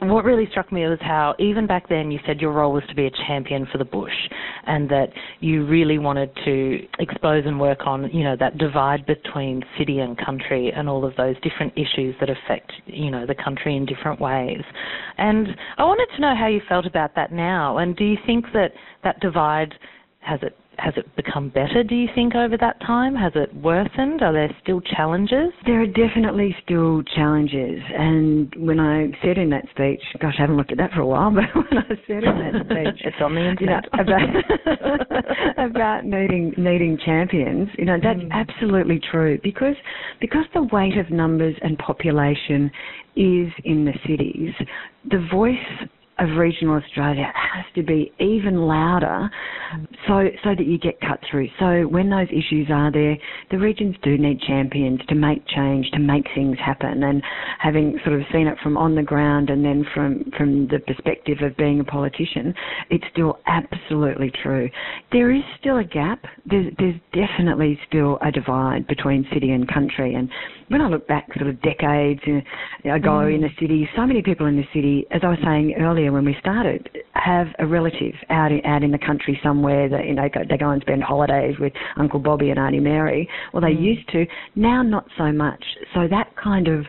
what 0.00 0.24
really 0.24 0.48
struck 0.50 0.70
me 0.72 0.82
was 0.86 0.98
how 1.00 1.34
even 1.38 1.66
back 1.66 1.88
then 1.88 2.10
you 2.10 2.18
said 2.26 2.40
your 2.40 2.52
role 2.52 2.72
was 2.72 2.82
to 2.88 2.94
be 2.94 3.06
a 3.06 3.10
champion 3.26 3.66
for 3.70 3.78
the 3.78 3.84
bush 3.84 4.12
and 4.66 4.90
that 4.90 5.06
you 5.38 5.64
really 5.64 5.96
wanted 5.96 6.28
to 6.44 6.80
expose 6.98 7.44
and 7.46 7.58
work 7.58 7.86
on 7.86 8.10
you 8.12 8.24
know 8.24 8.34
that 8.36 8.58
divide 8.58 9.06
between 9.06 9.62
city 9.78 10.00
and 10.00 10.18
country 10.18 10.72
and 10.74 10.88
all 10.88 11.04
of 11.04 11.14
those 11.14 11.36
different 11.42 11.72
issues 11.76 12.16
that 12.18 12.28
affect 12.28 12.72
you 12.86 13.12
know 13.12 13.24
the 13.24 13.34
country 13.34 13.76
in 13.76 13.86
different 13.86 14.20
ways 14.20 14.62
and 15.18 15.46
i 15.78 15.84
wanted 15.84 16.08
to 16.16 16.20
know 16.20 16.34
how 16.36 16.48
you 16.48 16.60
felt 16.68 16.84
about 16.84 17.14
that 17.14 17.30
now 17.30 17.78
and 17.78 17.94
do 17.96 18.04
you 18.04 18.16
think 18.26 18.44
that 18.52 18.72
that 19.04 19.20
divide 19.20 19.72
has 20.18 20.40
it 20.42 20.56
has 20.78 20.94
it 20.96 21.14
become 21.16 21.48
better, 21.50 21.82
do 21.82 21.94
you 21.94 22.08
think, 22.14 22.34
over 22.34 22.56
that 22.56 22.80
time? 22.80 23.14
Has 23.14 23.32
it 23.34 23.54
worsened? 23.54 24.22
Are 24.22 24.32
there 24.32 24.50
still 24.62 24.80
challenges? 24.80 25.52
There 25.66 25.82
are 25.82 25.86
definitely 25.86 26.54
still 26.64 27.02
challenges. 27.14 27.80
And 27.96 28.52
when 28.56 28.80
I 28.80 29.10
said 29.22 29.38
in 29.38 29.50
that 29.50 29.64
speech, 29.70 30.02
gosh, 30.20 30.34
I 30.38 30.42
haven't 30.42 30.56
looked 30.56 30.72
at 30.72 30.78
that 30.78 30.92
for 30.92 31.00
a 31.00 31.06
while, 31.06 31.30
but 31.34 31.44
when 31.54 31.78
I 31.78 31.88
said 32.06 32.24
in 32.24 32.38
that 32.38 32.64
speech, 32.64 33.00
it's 33.04 33.16
on 33.20 33.34
the 33.34 33.50
internet 33.50 33.84
you 33.92 33.98
know, 33.98 34.02
about 34.02 35.58
about 35.70 36.04
needing 36.04 36.54
needing 36.56 36.98
champions, 37.04 37.68
you 37.76 37.84
know, 37.84 37.98
that's 38.02 38.20
mm. 38.20 38.30
absolutely 38.32 39.00
true 39.10 39.38
because 39.42 39.76
because 40.20 40.44
the 40.54 40.62
weight 40.72 40.96
of 40.96 41.10
numbers 41.10 41.54
and 41.62 41.78
population 41.78 42.70
is 43.14 43.52
in 43.64 43.84
the 43.84 43.92
cities, 44.06 44.54
the 45.10 45.26
voice 45.30 45.88
of 46.22 46.38
regional 46.38 46.76
Australia 46.76 47.32
has 47.34 47.64
to 47.74 47.82
be 47.82 48.12
even 48.20 48.56
louder 48.56 49.28
so 50.06 50.28
so 50.44 50.50
that 50.56 50.66
you 50.66 50.78
get 50.78 51.00
cut 51.00 51.18
through. 51.30 51.48
So 51.58 51.82
when 51.88 52.10
those 52.10 52.28
issues 52.28 52.68
are 52.70 52.92
there, 52.92 53.16
the 53.50 53.58
regions 53.58 53.96
do 54.02 54.16
need 54.16 54.40
champions 54.40 55.00
to 55.08 55.14
make 55.14 55.46
change, 55.48 55.90
to 55.92 55.98
make 55.98 56.26
things 56.34 56.56
happen. 56.64 57.02
And 57.02 57.22
having 57.58 57.98
sort 58.04 58.20
of 58.20 58.26
seen 58.32 58.46
it 58.46 58.56
from 58.62 58.76
on 58.76 58.94
the 58.94 59.02
ground 59.02 59.50
and 59.50 59.64
then 59.64 59.84
from 59.94 60.30
from 60.36 60.68
the 60.68 60.78
perspective 60.86 61.38
of 61.42 61.56
being 61.56 61.80
a 61.80 61.84
politician, 61.84 62.54
it's 62.90 63.04
still 63.12 63.38
absolutely 63.46 64.30
true. 64.42 64.70
There 65.10 65.34
is 65.34 65.42
still 65.58 65.78
a 65.78 65.84
gap. 65.84 66.24
There's 66.46 66.72
there's 66.78 67.00
definitely 67.12 67.78
still 67.88 68.18
a 68.22 68.30
divide 68.30 68.86
between 68.86 69.26
city 69.32 69.50
and 69.50 69.66
country. 69.72 70.14
And 70.14 70.28
when 70.72 70.80
I 70.80 70.88
look 70.88 71.06
back 71.06 71.28
sort 71.36 71.48
of 71.48 71.60
decades 71.60 72.22
ago 72.22 72.42
mm. 72.84 73.34
in 73.34 73.42
the 73.42 73.50
city, 73.60 73.86
so 73.94 74.06
many 74.06 74.22
people 74.22 74.46
in 74.46 74.56
the 74.56 74.66
city, 74.74 75.06
as 75.10 75.20
I 75.22 75.28
was 75.28 75.38
saying 75.44 75.74
earlier 75.78 76.10
when 76.10 76.24
we 76.24 76.34
started, 76.40 76.88
have 77.12 77.48
a 77.58 77.66
relative 77.66 78.14
out 78.30 78.50
in, 78.50 78.64
out 78.64 78.82
in 78.82 78.90
the 78.90 78.98
country 78.98 79.38
somewhere 79.44 79.88
that 79.90 80.06
you 80.06 80.14
know 80.14 80.28
go, 80.32 80.40
they 80.48 80.56
go 80.56 80.70
and 80.70 80.80
spend 80.80 81.02
holidays 81.02 81.56
with 81.60 81.74
Uncle 81.98 82.20
Bobby 82.20 82.48
and 82.50 82.58
Auntie 82.58 82.80
Mary. 82.80 83.28
Well, 83.52 83.60
they 83.60 83.74
mm. 83.74 83.82
used 83.82 84.08
to. 84.12 84.24
Now, 84.56 84.82
not 84.82 85.04
so 85.18 85.30
much. 85.30 85.62
So 85.94 86.08
that 86.08 86.34
kind 86.42 86.68
of 86.68 86.86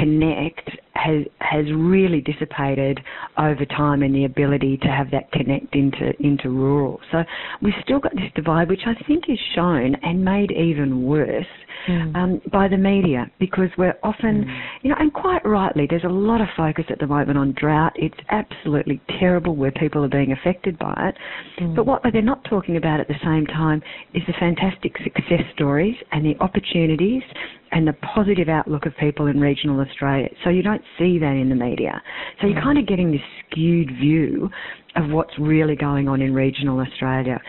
connect 0.00 0.70
has 0.94 1.24
has 1.40 1.64
really 1.74 2.20
dissipated 2.20 3.00
over 3.38 3.64
time 3.66 4.02
and 4.02 4.14
the 4.14 4.24
ability 4.24 4.76
to 4.78 4.88
have 4.88 5.10
that 5.10 5.30
connect 5.32 5.74
into 5.74 6.12
into 6.20 6.50
rural. 6.50 7.00
So 7.10 7.24
we've 7.62 7.74
still 7.82 8.00
got 8.00 8.14
this 8.14 8.30
divide 8.34 8.68
which 8.68 8.82
I 8.86 8.94
think 9.06 9.24
is 9.28 9.38
shown 9.54 9.94
and 10.02 10.24
made 10.24 10.50
even 10.52 11.04
worse 11.04 11.46
mm. 11.88 12.16
um, 12.16 12.40
by 12.52 12.68
the 12.68 12.76
media 12.76 13.30
because 13.38 13.68
we're 13.76 13.96
often, 14.02 14.44
mm. 14.44 14.60
you 14.82 14.90
know, 14.90 14.96
and 14.98 15.12
quite 15.12 15.44
rightly, 15.44 15.86
there's 15.88 16.04
a 16.04 16.08
lot 16.08 16.40
of 16.40 16.48
focus 16.56 16.84
at 16.90 16.98
the 16.98 17.06
moment 17.06 17.38
on 17.38 17.54
drought. 17.58 17.92
It's 17.96 18.18
absolutely 18.30 19.00
terrible 19.18 19.56
where 19.56 19.72
people 19.72 20.04
are 20.04 20.08
being 20.08 20.32
affected 20.32 20.78
by 20.78 20.94
it. 21.10 21.62
Mm. 21.62 21.76
But 21.76 21.86
what 21.86 22.02
they're 22.12 22.22
not 22.22 22.44
talking 22.44 22.76
about 22.76 23.00
at 23.00 23.08
the 23.08 23.18
same 23.24 23.46
time 23.46 23.82
is 24.14 24.22
the 24.26 24.34
fantastic 24.38 24.96
success 25.02 25.42
stories 25.54 25.96
and 26.12 26.24
the 26.24 26.36
opportunities 26.40 27.22
and 27.74 27.86
the 27.88 27.92
positive 28.14 28.48
outlook 28.48 28.86
of 28.86 28.96
people 28.98 29.26
in 29.26 29.40
regional 29.40 29.80
Australia. 29.80 30.28
So 30.44 30.50
you 30.50 30.62
don't 30.62 30.82
see 30.96 31.18
that 31.18 31.32
in 31.32 31.48
the 31.48 31.56
media. 31.56 32.00
So 32.40 32.46
you're 32.46 32.60
mm. 32.60 32.62
kind 32.62 32.78
of 32.78 32.86
getting 32.86 33.10
this 33.10 33.20
skewed 33.50 33.88
view 34.00 34.48
of 34.94 35.10
what's 35.10 35.36
really 35.40 35.74
going 35.74 36.08
on 36.08 36.22
in 36.22 36.32
regional 36.32 36.78
Australia. 36.78 37.40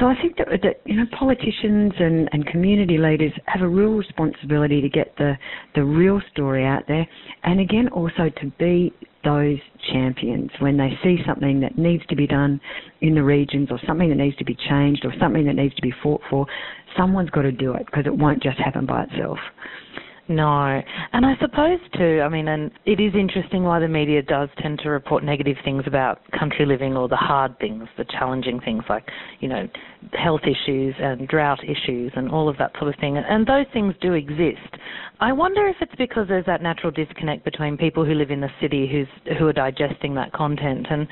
So 0.00 0.06
I 0.06 0.20
think 0.20 0.36
that, 0.38 0.48
that 0.62 0.80
you 0.84 0.96
know 0.96 1.04
politicians 1.16 1.92
and, 2.00 2.28
and 2.32 2.44
community 2.46 2.98
leaders 2.98 3.32
have 3.46 3.62
a 3.62 3.68
real 3.68 3.92
responsibility 3.92 4.80
to 4.80 4.88
get 4.88 5.16
the 5.16 5.34
the 5.76 5.84
real 5.84 6.20
story 6.32 6.66
out 6.66 6.82
there, 6.88 7.06
and 7.44 7.60
again 7.60 7.88
also 7.88 8.30
to 8.40 8.52
be 8.58 8.92
those 9.22 9.58
champions 9.92 10.50
when 10.60 10.76
they 10.76 10.90
see 11.02 11.18
something 11.26 11.60
that 11.60 11.78
needs 11.78 12.04
to 12.06 12.16
be 12.16 12.26
done 12.26 12.60
in 13.00 13.14
the 13.14 13.22
regions 13.22 13.68
or 13.70 13.80
something 13.86 14.08
that 14.08 14.16
needs 14.16 14.36
to 14.36 14.44
be 14.44 14.56
changed 14.68 15.04
or 15.04 15.12
something 15.20 15.44
that 15.46 15.54
needs 15.54 15.74
to 15.74 15.82
be 15.82 15.92
fought 16.02 16.20
for. 16.30 16.46
Someone's 16.96 17.30
got 17.30 17.42
to 17.42 17.52
do 17.52 17.74
it 17.74 17.86
because 17.86 18.04
it 18.06 18.16
won't 18.16 18.42
just 18.42 18.58
happen 18.58 18.86
by 18.86 19.04
itself. 19.04 19.38
No. 20.28 20.82
And 21.14 21.24
I 21.24 21.34
suppose 21.40 21.78
too, 21.96 22.20
I 22.22 22.28
mean, 22.28 22.48
and 22.48 22.70
it 22.84 23.00
is 23.00 23.14
interesting 23.14 23.62
why 23.62 23.80
the 23.80 23.88
media 23.88 24.20
does 24.20 24.50
tend 24.58 24.78
to 24.80 24.90
report 24.90 25.24
negative 25.24 25.56
things 25.64 25.84
about 25.86 26.20
country 26.38 26.66
living 26.66 26.98
or 26.98 27.08
the 27.08 27.16
hard 27.16 27.58
things, 27.58 27.88
the 27.96 28.04
challenging 28.04 28.60
things 28.60 28.84
like, 28.90 29.04
you 29.40 29.48
know, 29.48 29.66
health 30.12 30.42
issues 30.44 30.94
and 30.98 31.26
drought 31.28 31.60
issues 31.64 32.12
and 32.14 32.30
all 32.30 32.48
of 32.48 32.58
that 32.58 32.72
sort 32.78 32.92
of 32.92 33.00
thing. 33.00 33.16
And 33.16 33.46
those 33.46 33.66
things 33.72 33.94
do 34.02 34.12
exist. 34.12 34.76
I 35.20 35.32
wonder 35.32 35.66
if 35.66 35.76
it's 35.80 35.94
because 35.96 36.28
there's 36.28 36.46
that 36.46 36.62
natural 36.62 36.92
disconnect 36.92 37.44
between 37.44 37.78
people 37.78 38.04
who 38.04 38.12
live 38.12 38.30
in 38.30 38.42
the 38.42 38.50
city 38.60 38.86
who's 38.86 39.36
who 39.38 39.46
are 39.46 39.52
digesting 39.52 40.14
that 40.14 40.32
content 40.32 40.86
and 40.90 41.08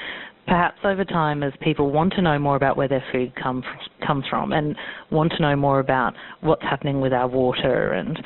perhaps 0.47 0.79
over 0.85 1.05
time, 1.05 1.43
as 1.43 1.53
people 1.61 1.91
want 1.91 2.13
to 2.15 2.23
know 2.23 2.39
more 2.39 2.57
about 2.57 2.77
where 2.77 2.89
their 2.89 3.05
food 3.13 3.33
come, 3.41 3.63
comes 4.07 4.25
from 4.31 4.53
and 4.53 4.77
want 5.11 5.33
to 5.33 5.43
know 5.43 5.57
more 5.57 5.81
about 5.81 6.15
what's 6.41 6.63
happening 6.63 7.01
with 7.01 7.13
our 7.13 7.29
water, 7.29 7.93
and 7.93 8.19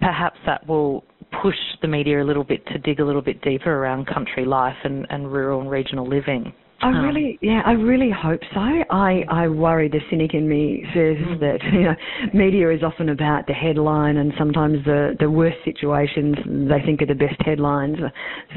perhaps 0.00 0.38
that 0.46 0.66
will 0.66 1.04
push 1.42 1.56
the 1.82 1.88
media 1.88 2.22
a 2.22 2.24
little 2.24 2.44
bit 2.44 2.64
to 2.68 2.78
dig 2.78 3.00
a 3.00 3.04
little 3.04 3.22
bit 3.22 3.40
deeper 3.42 3.72
around 3.72 4.06
country 4.06 4.44
life 4.44 4.76
and, 4.84 5.06
and 5.10 5.32
rural 5.32 5.60
and 5.60 5.70
regional 5.70 6.06
living. 6.06 6.52
I 6.82 6.88
um, 6.88 7.04
really, 7.04 7.38
yeah, 7.40 7.62
I 7.64 7.72
really 7.72 8.10
hope 8.10 8.40
so. 8.52 8.60
I, 8.60 9.24
I 9.30 9.48
worry 9.48 9.88
the 9.88 10.00
cynic 10.10 10.34
in 10.34 10.46
me 10.46 10.84
says 10.92 11.16
mm. 11.16 11.40
that 11.40 11.58
you 11.72 11.82
know 11.82 11.94
media 12.34 12.70
is 12.70 12.82
often 12.82 13.08
about 13.08 13.46
the 13.46 13.54
headline, 13.54 14.18
and 14.18 14.32
sometimes 14.36 14.84
the 14.84 15.16
the 15.18 15.30
worst 15.30 15.56
situations 15.64 16.36
they 16.68 16.84
think 16.84 17.00
are 17.00 17.06
the 17.06 17.14
best 17.14 17.40
headlines. 17.40 17.96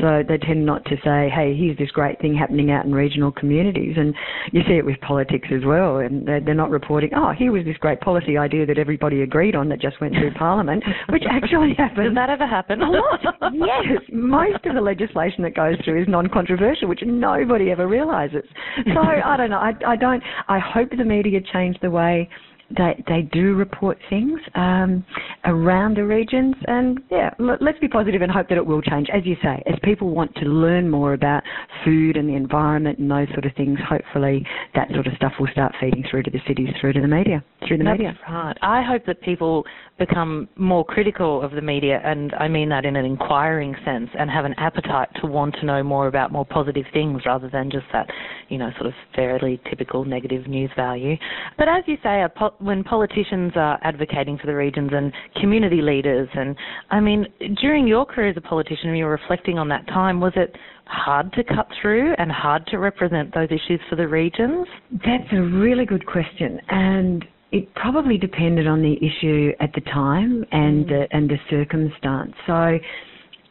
So 0.02 0.24
they 0.28 0.38
tend 0.38 0.66
not 0.66 0.84
to 0.86 0.98
say, 1.04 1.30
"Hey, 1.34 1.56
here's 1.56 1.78
this 1.78 1.92
great 1.92 2.20
thing 2.20 2.36
happening 2.36 2.72
out 2.72 2.84
in 2.84 2.94
regional 2.94 3.32
communities," 3.32 3.96
and 3.98 4.14
you 4.52 4.64
see 4.68 4.74
it 4.74 4.86
with 4.86 5.00
politics 5.00 5.48
as 5.56 5.64
well. 5.66 5.98
And 5.98 6.28
they're, 6.28 6.42
they're 6.42 6.54
not 6.54 6.72
reporting, 6.72 7.12
"Oh, 7.16 7.32
here 7.32 7.54
was 7.54 7.64
this 7.64 7.78
great 7.78 8.02
policy 8.02 8.38
idea 8.38 8.66
that 8.66 8.78
everybody 8.78 9.22
agreed 9.22 9.56
on 9.56 9.70
that 9.70 9.80
just 9.80 10.02
went 10.02 10.14
through 10.16 10.34
Parliament," 10.34 10.84
which 11.08 11.24
actually 11.30 11.74
happened. 11.78 12.08
Does 12.08 12.16
that 12.16 12.30
ever 12.30 12.48
happen? 12.48 12.82
A 12.82 12.90
lot. 12.90 13.20
yes, 13.54 14.02
most 14.12 14.66
of 14.66 14.76
the 14.76 14.82
legislation 14.82 15.42
that 15.44 15.56
goes 15.56 15.78
through 15.86 16.02
is 16.02 16.08
non-controversial, 16.10 16.90
which 16.90 17.02
nobody 17.06 17.72
ever 17.72 17.88
realised 17.88 18.10
realises. 18.20 18.50
So 18.94 19.02
I 19.02 19.38
don't 19.38 19.50
know. 19.50 19.58
I, 19.58 19.74
I 19.88 19.96
don't. 19.96 20.24
I 20.48 20.60
hope 20.60 20.90
the 20.98 21.04
media 21.04 21.40
change 21.54 21.78
the 21.82 21.90
way 21.90 22.30
they 22.78 23.04
they 23.08 23.22
do 23.32 23.56
report 23.56 23.98
things 24.10 24.40
um, 24.56 25.04
around 25.46 25.98
the 25.98 26.06
regions, 26.06 26.56
and 26.68 27.00
yeah, 27.10 27.32
let's 27.40 27.80
be 27.80 27.88
positive 27.88 28.22
and 28.22 28.32
hope 28.32 28.48
that 28.50 28.58
it 28.58 28.66
will 28.66 28.82
change. 28.82 29.08
As 29.14 29.26
you 29.26 29.36
say, 29.42 29.62
as 29.66 29.76
people 29.84 30.12
want 30.12 30.34
to 30.36 30.46
learn 30.46 30.90
more 30.90 31.14
about 31.14 31.44
food 31.84 32.16
and 32.16 32.30
the 32.30 32.36
environment 32.36 33.00
and 33.00 33.10
those 33.10 33.28
sort 33.30 33.46
of 33.46 33.54
things, 33.56 33.80
hopefully 33.88 34.46
that 34.76 34.88
sort 34.94 35.08
of 35.08 35.14
stuff 35.16 35.34
will 35.40 35.48
start 35.52 35.74
feeding 35.80 36.04
through 36.10 36.24
to 36.24 36.32
the 36.32 36.40
cities, 36.48 36.70
through 36.80 36.94
to 36.94 37.02
the 37.02 37.08
media, 37.08 37.44
through 37.68 37.78
the 37.78 37.84
That's 37.84 38.00
media. 38.00 38.18
Right. 38.30 38.58
I 38.62 38.82
hope 38.82 39.06
that 39.06 39.22
people 39.22 39.66
become 39.98 40.48
more 40.56 40.86
critical 40.86 41.42
of 41.42 41.51
the 41.51 41.62
media, 41.62 42.00
and 42.04 42.34
I 42.36 42.48
mean 42.48 42.70
that 42.70 42.86
in 42.86 42.96
an 42.96 43.06
inquiring 43.06 43.75
sense, 43.84 44.10
and 44.18 44.30
have 44.30 44.46
an 44.46 44.54
appetite 44.58 45.10
to 45.22 45.28
want 45.28 45.56
to 45.56 45.66
know 45.66 45.84
more 45.84 46.08
about 46.08 46.32
more 46.32 46.46
positive 46.46 46.86
things 46.94 47.22
rather 47.25 47.50
than 47.50 47.70
just 47.70 47.86
that, 47.92 48.08
you 48.48 48.58
know, 48.58 48.70
sort 48.78 48.88
of 48.88 48.94
fairly 49.13 49.60
typical 49.70 50.06
negative 50.06 50.48
news 50.48 50.72
value. 50.75 51.16
But 51.58 51.68
as 51.68 51.84
you 51.86 51.98
say, 52.01 52.24
when 52.60 52.84
politicians 52.84 53.51
are 53.56 53.78
advocating 53.84 54.38
for 54.38 54.48
the 54.48 54.56
regions 54.56 54.92
and 54.94 55.12
community 55.42 55.82
leaders, 55.82 56.30
and 56.34 56.56
I 56.92 57.01
mean, 57.01 57.25
during 57.62 57.86
your 57.86 58.06
career 58.06 58.30
as 58.30 58.38
a 58.38 58.42
politician, 58.42 58.96
you 58.96 59.04
were 59.04 59.12
reflecting 59.12 59.60
on 59.60 59.68
that 59.68 59.86
time, 59.88 60.22
was 60.22 60.34
it 60.38 60.56
hard 60.86 61.32
to 61.34 61.44
cut 61.44 61.68
through 61.82 62.13
and 62.18 62.32
hard 62.32 62.66
to 62.68 62.78
represent 62.78 63.34
those 63.34 63.50
issues 63.50 63.82
for 63.89 63.96
the 63.98 64.08
regions? 64.08 64.66
That's 64.92 65.32
a 65.34 65.42
really 65.42 65.86
good 65.86 66.06
question, 66.06 66.60
and 66.70 67.25
it 67.51 67.74
probably 67.75 68.18
depended 68.18 68.68
on 68.68 68.82
the 68.82 68.96
issue 68.98 69.51
at 69.60 69.74
the 69.74 69.82
time 69.82 70.46
and 70.51 70.86
mm. 70.86 70.89
the 70.89 71.15
and 71.15 71.29
the 71.29 71.38
circumstance. 71.50 72.34
So 72.46 72.77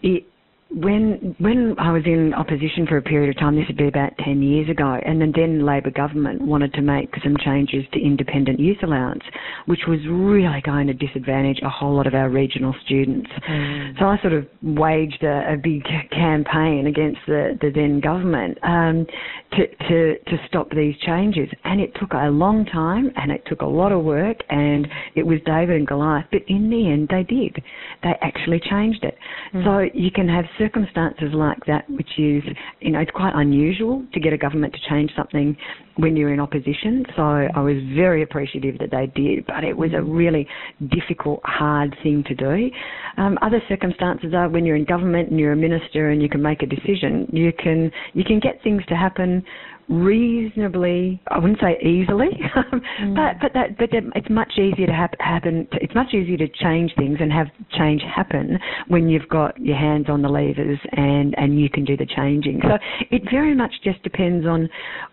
it 0.03 0.28
when 0.71 1.35
when 1.39 1.75
I 1.79 1.93
was 1.93 2.03
in 2.05 2.35
opposition 2.35 2.87
for 2.87 2.99
a 2.99 3.03
period 3.03 3.31
of 3.31 3.41
time, 3.41 3.57
this 3.57 3.65
would 3.69 3.79
be 3.79 3.89
about 3.89 4.13
ten 4.19 4.43
years 4.43 4.69
ago, 4.69 5.01
and 5.05 5.19
the 5.21 5.33
then 5.35 5.65
Labor 5.65 5.91
government 5.91 6.43
wanted 6.43 6.75
to 6.75 6.83
make 6.83 7.09
some 7.23 7.37
changes 7.43 7.85
to 7.95 8.01
independent 8.01 8.61
youth 8.61 8.77
allowance, 8.83 9.23
which 9.65 9.81
was 9.89 9.99
really 10.07 10.61
going 10.65 10.87
to 10.89 10.93
disadvantage 10.93 11.59
a 11.63 11.71
whole 11.71 11.97
lot 11.97 12.07
of 12.07 12.15
our 12.15 12.29
regional 12.29 12.75
students. 12.85 13.31
Mm. 13.49 13.99
So 13.99 14.07
I 14.07 14.21
sort 14.21 14.35
of 14.35 14.47
waged 14.63 15.23
a, 15.23 15.55
a 15.55 15.57
big 15.57 15.85
campaign 16.11 16.87
against 16.87 17.21
the, 17.27 17.57
the 17.63 17.71
then 17.75 18.01
government 18.01 18.59
um, 18.63 19.07
to, 19.53 19.67
to 19.89 20.19
to 20.19 20.37
stop 20.49 20.69
these 20.71 20.97
changes, 20.99 21.49
and 21.65 21.81
it 21.81 21.93
took 21.99 22.13
a 22.13 22.29
long 22.29 22.67
time, 22.67 23.11
and 23.17 23.33
it 23.33 23.43
took 23.47 23.63
a 23.63 23.67
lot 23.67 23.91
of 23.91 24.05
work, 24.05 24.37
and 24.51 24.87
it 25.15 25.27
was 25.27 25.39
David 25.47 25.77
and 25.77 25.87
Goliath, 25.87 26.27
but 26.31 26.43
in 26.47 26.69
the 26.69 26.91
end 26.91 27.09
they 27.09 27.23
did. 27.23 27.63
They 28.03 28.13
actually 28.21 28.61
changed 28.61 29.03
it. 29.03 29.17
Mm. 29.55 29.65
So 29.65 29.99
you 29.99 30.11
can 30.11 30.29
have 30.29 30.45
circumstances 30.59 31.31
like 31.33 31.59
that, 31.67 31.89
which 31.91 32.11
is, 32.19 32.43
you 32.81 32.91
know, 32.91 33.01
it's 33.01 33.11
quite 33.11 33.33
unusual 33.35 34.05
to 34.13 34.21
get 34.21 34.33
a 34.33 34.39
government 34.39 34.75
to 34.75 34.81
change 34.89 35.11
something 35.17 35.57
when 35.97 36.17
you're 36.17 36.33
in 36.33 36.41
opposition. 36.41 37.05
So 37.17 37.23
I 37.23 37.61
was 37.61 37.77
very 37.95 38.23
appreciative 38.23 38.79
that 38.79 38.91
they 38.91 39.07
did, 39.21 39.47
but 39.47 39.65
it 39.65 39.77
was 39.77 39.91
a 39.95 40.03
really 40.03 40.47
difficult, 40.89 41.41
hard 41.45 41.97
thing 42.03 42.25
to 42.29 42.35
do. 42.35 42.71
Um, 43.17 43.39
other 43.43 43.61
circumstances 43.69 44.35
are 44.35 44.49
when 44.49 44.65
you're 44.65 44.77
in 44.77 44.85
government 44.85 45.31
and 45.31 45.39
you're 45.39 45.53
a 45.53 45.57
minister 45.57 46.11
and 46.11 46.23
you 46.23 46.29
can 46.29 46.43
make 46.43 46.63
a 46.63 46.67
decision, 46.67 47.29
you 47.33 47.53
can 47.53 47.91
you 48.15 48.25
can 48.25 48.41
get 48.41 48.63
things 48.63 48.83
to 48.89 48.95
happen 48.95 49.45
reasonably, 49.89 51.21
I 51.29 51.39
wouldn't 51.39 51.61
say 51.61 51.79
easily, 51.83 52.29
mm. 53.01 53.15
but 53.15 53.41
but 53.41 53.53
that 53.55 53.79
but 53.79 53.89
it's 53.93 54.31
much 54.31 54.53
easier 54.59 54.87
to 54.87 54.93
happen. 55.19 55.67
To, 55.73 55.79
it's 55.81 55.95
much 55.95 56.15
easier 56.15 56.37
to 56.39 56.49
change 56.49 56.93
things 56.97 57.19
and 57.21 57.33
have 57.33 57.49
change 57.77 58.03
happen 58.03 58.59
when 58.89 59.09
you've 59.09 59.29
got 59.29 59.59
your 59.59 59.77
hands 59.77 60.07
on 60.09 60.23
the 60.23 60.29
levers 60.29 60.79
and 60.93 61.35
and 61.39 61.59
you 61.59 61.71
can 61.71 61.85
do 61.85 61.97
the 61.97 62.07
changing. 62.07 62.61
So 62.63 62.79
it 63.11 63.23
very 63.31 63.55
much 63.55 63.73
just 63.83 64.03
depends 64.03 64.47
on 64.47 64.69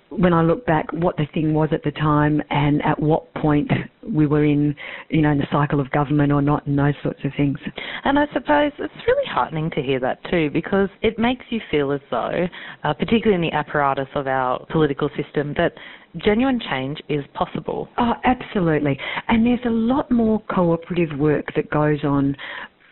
when 0.10 0.34
I 0.34 0.41
look 0.41 0.65
back, 0.65 0.91
what 0.94 1.17
the 1.17 1.25
thing 1.34 1.53
was 1.53 1.70
at 1.72 1.84
the 1.84 1.91
time 1.91 2.41
and 2.50 2.84
at 2.86 3.00
what 3.00 3.34
point 3.34 3.70
we 4.08 4.28
were 4.28 4.46
in, 4.46 4.76
you 5.10 5.22
know, 5.22 5.32
in 5.32 5.38
the 5.38 5.48
cycle 5.52 5.80
of 5.80 5.90
government 5.92 6.32
or 6.32 6.42
not, 6.42 6.66
and 6.68 6.78
those 6.78 6.94
sorts 7.04 7.20
of 7.24 7.32
things. 7.36 7.58
And 8.04 8.20
I 8.20 8.26
suppose 8.34 8.72
it's 8.78 8.94
really 9.08 9.28
heartening 9.28 9.70
to 9.72 9.82
hear 9.82 10.00
that 10.00 10.24
too, 10.30 10.50
because 10.52 10.90
it 11.02 11.18
makes 11.18 11.46
you 11.50 11.60
feel 11.72 11.92
as 11.92 12.02
though, 12.12 12.48
uh, 12.84 12.94
particularly 12.94 13.36
in 13.36 13.42
the 13.42 13.56
apparatus 13.56 14.08
of 14.16 14.28
our 14.28 14.66
political 14.68 15.10
system, 15.16 15.54
that 15.58 15.74
genuine 16.18 16.60
change 16.70 17.00
is 17.10 17.24
possible. 17.34 17.90
Oh, 17.98 18.14
absolutely. 18.24 18.98
And 19.28 19.46
there's 19.46 19.60
a 19.66 19.70
lot 19.70 20.10
more 20.12 20.42
cooperative 20.50 21.18
work 21.18 21.46
that 21.56 21.70
goes 21.70 22.04
on 22.04 22.36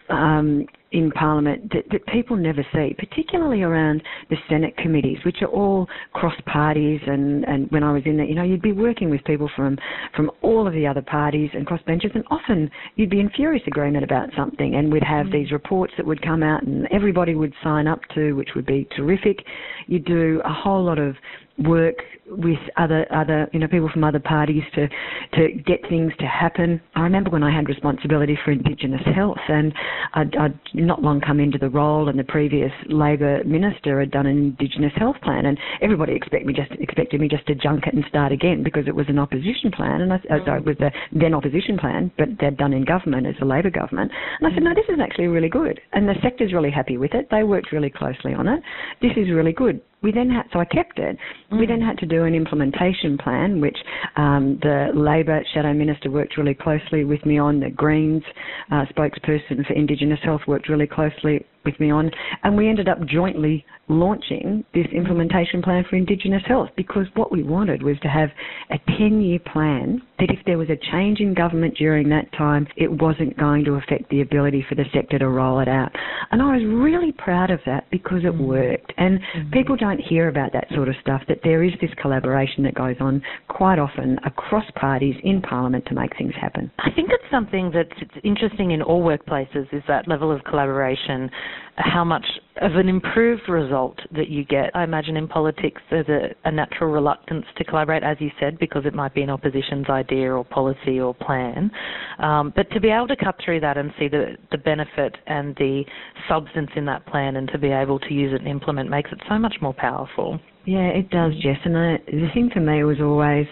um, 0.10 0.65
in 0.93 1.12
Parliament 1.12 1.71
that, 1.73 1.83
that, 1.91 2.05
people 2.07 2.35
never 2.38 2.65
see, 2.71 2.95
particularly 2.97 3.63
around 3.63 4.01
the 4.29 4.38
Senate 4.47 4.77
committees, 4.77 5.17
which 5.25 5.38
are 5.41 5.47
all 5.47 5.88
cross 6.13 6.35
parties. 6.45 7.01
And, 7.07 7.43
and 7.45 7.69
when 7.71 7.83
I 7.83 7.91
was 7.91 8.03
in 8.05 8.15
there, 8.15 8.25
you 8.27 8.35
know, 8.35 8.43
you'd 8.43 8.62
be 8.62 8.71
working 8.71 9.09
with 9.09 9.23
people 9.25 9.50
from, 9.55 9.77
from 10.15 10.29
all 10.43 10.67
of 10.67 10.73
the 10.73 10.85
other 10.85 11.01
parties 11.01 11.50
and 11.53 11.65
cross 11.65 11.81
benches, 11.88 12.12
and 12.13 12.23
often 12.29 12.69
you'd 12.95 13.09
be 13.09 13.19
in 13.19 13.29
furious 13.31 13.63
agreement 13.65 14.03
about 14.03 14.29
something, 14.38 14.75
and 14.75 14.93
we'd 14.93 15.03
have 15.03 15.27
mm. 15.27 15.31
these 15.31 15.51
reports 15.51 15.93
that 15.97 16.05
would 16.05 16.21
come 16.21 16.43
out, 16.43 16.63
and 16.63 16.88
everybody 16.91 17.33
would 17.33 17.53
sign 17.63 17.88
up 17.88 18.00
to, 18.13 18.33
which 18.33 18.50
would 18.55 18.65
be 18.65 18.88
terrific. 18.95 19.39
You'd 19.88 20.05
do 20.05 20.41
a 20.45 20.53
whole 20.53 20.83
lot 20.83 21.00
of 21.00 21.15
work 21.60 21.95
with 22.25 22.57
other 22.77 23.05
other 23.13 23.48
you 23.53 23.60
know 23.60 23.67
people 23.67 23.89
from 23.91 24.03
other 24.03 24.19
parties 24.19 24.63
to 24.74 24.88
to 25.33 25.50
get 25.65 25.81
things 25.89 26.12
to 26.19 26.25
happen. 26.25 26.81
I 26.95 27.01
remember 27.01 27.29
when 27.29 27.43
I 27.43 27.53
had 27.53 27.67
responsibility 27.67 28.38
for 28.43 28.51
Indigenous 28.51 29.01
health, 29.15 29.38
and 29.50 29.74
I'd, 30.13 30.36
I'd 30.36 30.60
not 30.74 31.01
long 31.01 31.22
come 31.22 31.39
into 31.39 31.57
the 31.57 31.69
role, 31.69 32.10
and 32.10 32.17
the 32.17 32.24
previous 32.24 32.72
Labor 32.88 33.43
minister 33.43 34.00
had 34.00 34.12
done 34.12 34.25
an 34.25 34.38
Indigenous 34.38 34.93
health 34.95 35.17
plan, 35.22 35.45
and 35.45 35.57
everybody 35.81 36.13
expected 36.13 36.48
me 36.48 36.53
just 36.53 36.72
expected 36.79 37.22
me 37.22 37.27
just 37.27 37.45
to 37.48 37.55
junk 37.55 37.86
it 37.88 37.93
and 37.93 38.03
start 38.10 38.31
again 38.31 38.63
because 38.63 38.88
it 38.88 38.95
was 38.95 39.05
an 39.10 39.19
opposition 39.19 39.72
plan, 39.72 40.01
and 40.01 40.13
I, 40.13 40.17
mm. 40.17 40.45
sorry, 40.45 40.60
it 40.60 40.65
was 40.65 40.77
the 40.79 40.91
then 41.12 41.33
opposition 41.33 41.77
plan, 41.77 42.12
but 42.17 42.29
they'd 42.39 42.57
done 42.57 42.74
in 42.74 42.83
government 42.86 43.27
as 43.27 43.36
a 43.41 43.45
Labor 43.45 43.69
government, 43.69 44.12
and 44.39 44.48
I 44.48 44.55
said, 44.55 44.63
no, 44.63 44.74
this 44.74 44.86
is 44.89 45.00
actually 45.01 45.27
really 45.27 45.50
good, 45.50 45.79
and 45.91 46.07
the 46.07 46.15
sector's 46.24 46.53
really 46.53 46.72
happy 46.72 46.98
with 46.98 47.13
it. 47.13 47.27
They 47.29 47.43
worked 47.43 47.72
really 47.72 47.91
closely 47.91 48.33
on 48.33 48.48
it. 48.48 48.62
This 49.01 49.12
is 49.17 49.29
really 49.29 49.53
good 49.53 49.81
we 50.03 50.12
then 50.12 50.29
had, 50.29 50.43
so 50.51 50.60
I 50.60 50.65
kept 50.65 51.00
it. 51.00 51.17
Mm. 51.51 51.60
We 51.60 51.65
then 51.65 51.81
had 51.81 51.98
to 52.00 52.05
do 52.05 52.25
an 52.25 52.36
implementation 52.36 53.17
plan, 53.17 53.62
which 53.62 53.77
um, 54.17 54.60
the 54.62 54.89
Labor 54.93 55.41
Shadow 55.53 55.74
Minister 55.74 56.12
worked 56.12 56.38
really 56.38 56.53
closely 56.53 57.05
with 57.05 57.25
me 57.25 57.39
on. 57.39 57.60
The 57.60 57.69
Greens 57.69 58.24
uh, 58.72 58.86
spokesperson 58.95 59.65
for 59.65 59.74
Indigenous 59.74 60.19
Health 60.24 60.41
worked 60.45 60.69
really 60.69 60.88
closely 60.88 61.45
with 61.65 61.79
me 61.79 61.91
on, 61.91 62.12
and 62.43 62.55
we 62.55 62.70
ended 62.70 62.88
up 62.88 63.05
jointly 63.05 63.65
launching 63.89 64.63
this 64.74 64.88
implementation 64.93 65.62
plan 65.62 65.84
for 65.89 65.98
Indigenous 65.98 66.43
health 66.48 66.70
because 66.77 67.05
what 67.15 67.32
we 67.32 67.43
wanted 67.43 67.84
was 67.84 67.98
to 68.01 68.08
have 68.08 68.29
a 68.72 68.77
10 68.98 69.22
year 69.22 69.39
plan 69.39 70.01
that 70.20 70.29
if 70.29 70.39
there 70.46 70.58
was 70.58 70.70
a 70.70 70.77
change 70.91 71.20
in 71.20 71.34
government 71.34 71.75
during 71.75 72.08
that 72.10 72.32
time, 72.34 72.65
it 72.77 72.89
wasn't 72.89 73.38
going 73.38 73.65
to 73.65 73.74
affect 73.74 74.10
the 74.10 74.22
ability 74.22 74.65
for 74.70 74.75
the 74.75 74.86
sector 74.93 75.20
to 75.20 75.27
roll 75.27 75.60
it 75.60 75.67
out. 75.67 75.91
And 76.32 76.41
I 76.41 76.55
was 76.55 76.63
really 76.65 77.12
proud 77.12 77.51
of 77.51 77.60
that 77.65 77.89
because 77.91 78.24
it 78.24 78.34
mm. 78.34 78.48
worked. 78.48 78.93
And 78.98 79.20
mm-hmm. 79.20 79.51
people 79.51 79.75
don't 79.75 80.00
hear 80.00 80.29
about 80.29 80.53
that 80.53 80.67
sort 80.74 80.88
of 80.88 80.96
stuff, 81.01 81.22
that 81.27 81.39
there 81.43 81.63
is 81.63 81.74
this 81.82 81.91
collaboration 82.01 82.63
that 82.63 82.75
goes 82.75 82.96
on 83.01 83.22
quite 83.50 83.79
often 83.79 84.17
across 84.25 84.65
parties 84.79 85.15
in 85.24 85.41
Parliament 85.41 85.86
to 85.88 85.93
make 85.93 86.15
things 86.17 86.34
happen. 86.39 86.72
I 86.79 86.89
think 86.96 87.10
it's 87.12 87.29
something 87.29 87.72
that's 87.74 88.12
interesting 88.24 88.72
in 88.72 88.82
all 88.82 89.03
workplaces 89.03 89.74
is 89.74 89.84
that 89.88 90.08
level 90.08 90.32
of 90.32 90.43
collaboration 90.46 91.29
how 91.75 92.03
much 92.03 92.25
of 92.62 92.75
an 92.75 92.88
improved 92.88 93.50
result 93.50 93.98
that 94.12 94.29
you 94.29 94.45
get. 94.45 94.69
I 94.75 94.83
imagine 94.83 95.17
in 95.17 95.27
politics 95.27 95.81
there's 95.89 96.07
a, 96.07 96.36
a, 96.48 96.51
natural 96.51 96.91
reluctance 96.91 97.45
to 97.57 97.63
collaborate, 97.63 98.03
as 98.03 98.17
you 98.19 98.29
said, 98.39 98.60
because 98.60 98.86
it 98.86 98.93
might 98.93 99.13
be 99.15 99.24
an 99.24 99.29
opposition's 99.31 99.89
idea 99.89 100.31
or 100.31 100.43
policy 100.43 101.00
or 101.00 101.15
plan. 101.15 101.72
Um, 102.19 102.53
but 102.55 102.69
to 102.72 102.79
be 102.79 102.89
able 102.89 103.07
to 103.07 103.15
cut 103.15 103.36
through 103.43 103.62
that 103.62 103.77
and 103.77 103.91
see 103.98 104.07
the, 104.07 104.38
the 104.51 104.57
benefit 104.60 105.17
and 105.25 105.55
the 105.55 105.83
substance 106.29 106.69
in 106.75 106.86
that 106.86 107.05
plan 107.07 107.38
and 107.38 107.48
to 107.50 107.57
be 107.57 107.69
able 107.69 108.00
to 108.00 108.13
use 108.13 108.33
it 108.33 108.41
and 108.41 108.48
implement 108.48 108.89
makes 108.89 109.12
it 109.12 109.19
so 109.27 109.39
much 109.39 109.55
more 109.62 109.74
powerful. 109.74 110.39
Yeah, 110.65 110.89
it 110.89 111.10
does, 111.10 111.33
Jess. 111.41 111.57
And 111.65 111.77
I, 111.77 111.98
the 112.05 112.29
thing 112.33 112.51
for 112.53 112.62
me 112.62 112.83
was 112.83 112.98
always 113.01 113.48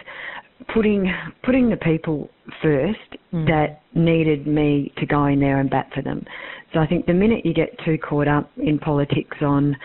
putting 0.74 1.12
putting 1.44 1.70
the 1.70 1.78
people 1.78 2.30
first 2.62 3.00
mm. 3.34 3.46
that 3.48 3.82
needed 3.94 4.48
me 4.48 4.94
to 4.98 5.06
go 5.06 5.26
in 5.26 5.40
there 5.40 5.60
and 5.60 5.70
bat 5.70 5.90
for 5.94 6.02
them. 6.02 6.24
So 6.74 6.80
I 6.80 6.88
think 6.88 7.06
the 7.06 7.14
minute 7.14 7.46
you 7.46 7.54
get 7.54 7.78
too 7.84 7.98
caught 7.98 8.28
up 8.28 8.50
in 8.58 8.80
politics 8.80 9.38
on 9.42 9.76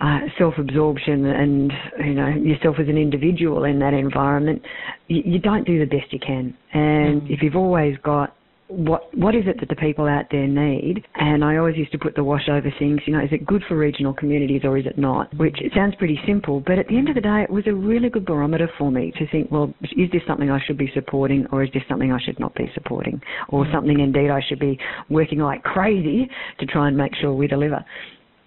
uh, 0.00 0.20
self-absorption 0.38 1.26
and 1.26 1.72
you 1.98 2.14
know 2.14 2.28
yourself 2.28 2.76
as 2.78 2.88
an 2.88 2.96
individual 2.96 3.64
in 3.64 3.80
that 3.80 3.94
environment, 3.94 4.62
you, 5.08 5.22
you 5.24 5.38
don't 5.40 5.66
do 5.66 5.78
the 5.78 5.86
best 5.86 6.12
you 6.12 6.20
can. 6.20 6.56
And 6.72 7.22
mm. 7.22 7.30
if 7.30 7.42
you've 7.42 7.56
always 7.56 7.96
got 8.04 8.36
what 8.68 9.14
what 9.16 9.34
is 9.34 9.44
it 9.46 9.58
that 9.60 9.68
the 9.68 9.76
people 9.76 10.06
out 10.06 10.26
there 10.30 10.46
need? 10.46 11.04
And 11.14 11.42
I 11.42 11.56
always 11.56 11.76
used 11.76 11.92
to 11.92 11.98
put 11.98 12.14
the 12.14 12.22
wash 12.22 12.48
over 12.50 12.72
things, 12.78 13.00
you 13.06 13.14
know, 13.14 13.20
is 13.20 13.30
it 13.32 13.46
good 13.46 13.62
for 13.66 13.76
regional 13.76 14.12
communities 14.12 14.60
or 14.64 14.76
is 14.76 14.86
it 14.86 14.98
not? 14.98 15.34
Which 15.38 15.56
it 15.60 15.72
sounds 15.74 15.94
pretty 15.96 16.18
simple, 16.26 16.60
but 16.60 16.78
at 16.78 16.86
the 16.88 16.96
end 16.96 17.08
of 17.08 17.14
the 17.14 17.20
day, 17.20 17.42
it 17.42 17.50
was 17.50 17.64
a 17.66 17.74
really 17.74 18.10
good 18.10 18.26
barometer 18.26 18.68
for 18.78 18.90
me 18.90 19.12
to 19.18 19.26
think, 19.28 19.50
well, 19.50 19.72
is 19.82 20.10
this 20.12 20.22
something 20.26 20.50
I 20.50 20.60
should 20.66 20.78
be 20.78 20.90
supporting 20.94 21.46
or 21.50 21.64
is 21.64 21.70
this 21.72 21.82
something 21.88 22.12
I 22.12 22.20
should 22.20 22.38
not 22.38 22.54
be 22.54 22.70
supporting? 22.74 23.20
Or 23.48 23.64
mm. 23.64 23.72
something 23.72 24.00
indeed 24.00 24.30
I 24.30 24.40
should 24.46 24.60
be 24.60 24.78
working 25.08 25.38
like 25.38 25.62
crazy 25.62 26.28
to 26.60 26.66
try 26.66 26.88
and 26.88 26.96
make 26.96 27.14
sure 27.16 27.32
we 27.32 27.46
deliver. 27.46 27.82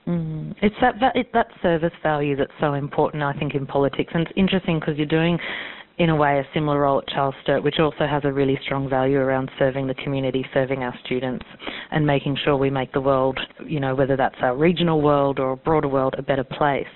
Mm. 0.08 0.56
It's 0.62 0.75
that 0.82 0.96
that, 1.00 1.16
it, 1.16 1.32
that 1.34 1.48
service 1.62 1.94
value 2.04 2.36
that's 2.36 2.51
so 2.60 2.74
important, 2.74 3.24
I 3.24 3.34
think, 3.34 3.54
in 3.56 3.66
politics, 3.66 4.12
and 4.13 4.24
it's 4.24 4.32
interesting 4.36 4.80
because 4.80 4.98
you're 4.98 5.06
doing 5.06 5.38
in 6.01 6.10
a 6.10 6.15
way, 6.15 6.39
a 6.39 6.48
similar 6.51 6.79
role 6.79 6.98
at 6.98 7.08
Charles 7.10 7.36
Sturt, 7.43 7.63
which 7.63 7.75
also 7.79 8.08
has 8.08 8.24
a 8.25 8.31
really 8.34 8.60
strong 8.65 8.89
value 8.89 9.20
around 9.20 9.51
serving 9.60 9.86
the 9.86 9.93
community, 9.93 10.43
serving 10.51 10.81
our 10.81 10.96
students, 11.05 11.46
and 11.91 12.08
making 12.08 12.36
sure 12.43 12.58
we 12.58 12.72
make 12.72 12.91
the 12.91 13.00
world, 13.00 13.39
you 13.67 13.79
know, 13.79 13.93
whether 13.93 14.17
that's 14.17 14.36
our 14.41 14.58
regional 14.58 15.00
world 15.00 15.38
or 15.38 15.51
a 15.51 15.58
broader 15.58 15.88
world, 15.88 16.15
a 16.17 16.24
better 16.24 16.43
place. 16.43 16.88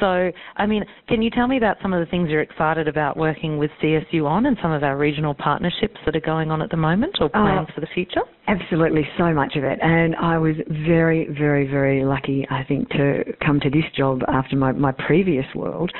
So, 0.00 0.30
I 0.56 0.64
mean, 0.64 0.84
can 1.06 1.20
you 1.20 1.28
tell 1.28 1.46
me 1.46 1.58
about 1.58 1.76
some 1.82 1.92
of 1.92 2.00
the 2.00 2.10
things 2.10 2.30
you're 2.30 2.40
excited 2.40 2.88
about 2.88 3.18
working 3.18 3.58
with 3.58 3.70
CSU 3.82 4.24
on 4.24 4.46
and 4.46 4.56
some 4.62 4.72
of 4.72 4.82
our 4.82 4.96
regional 4.96 5.34
partnerships 5.34 5.96
that 6.06 6.16
are 6.16 6.20
going 6.20 6.50
on 6.50 6.62
at 6.62 6.70
the 6.70 6.78
moment 6.78 7.18
or 7.20 7.28
plans 7.28 7.68
uh, 7.70 7.74
for 7.74 7.82
the 7.82 7.86
future? 7.94 8.22
Absolutely, 8.48 9.06
so 9.18 9.34
much 9.34 9.56
of 9.56 9.64
it. 9.64 9.78
And 9.82 10.16
I 10.16 10.38
was 10.38 10.54
very, 10.86 11.28
very, 11.38 11.66
very 11.66 12.04
lucky, 12.04 12.46
I 12.50 12.64
think, 12.64 12.88
to 12.90 13.24
come 13.44 13.60
to 13.60 13.68
this 13.68 13.84
job 13.94 14.22
after 14.28 14.56
my, 14.56 14.72
my 14.72 14.92
previous 14.92 15.46
world 15.54 15.92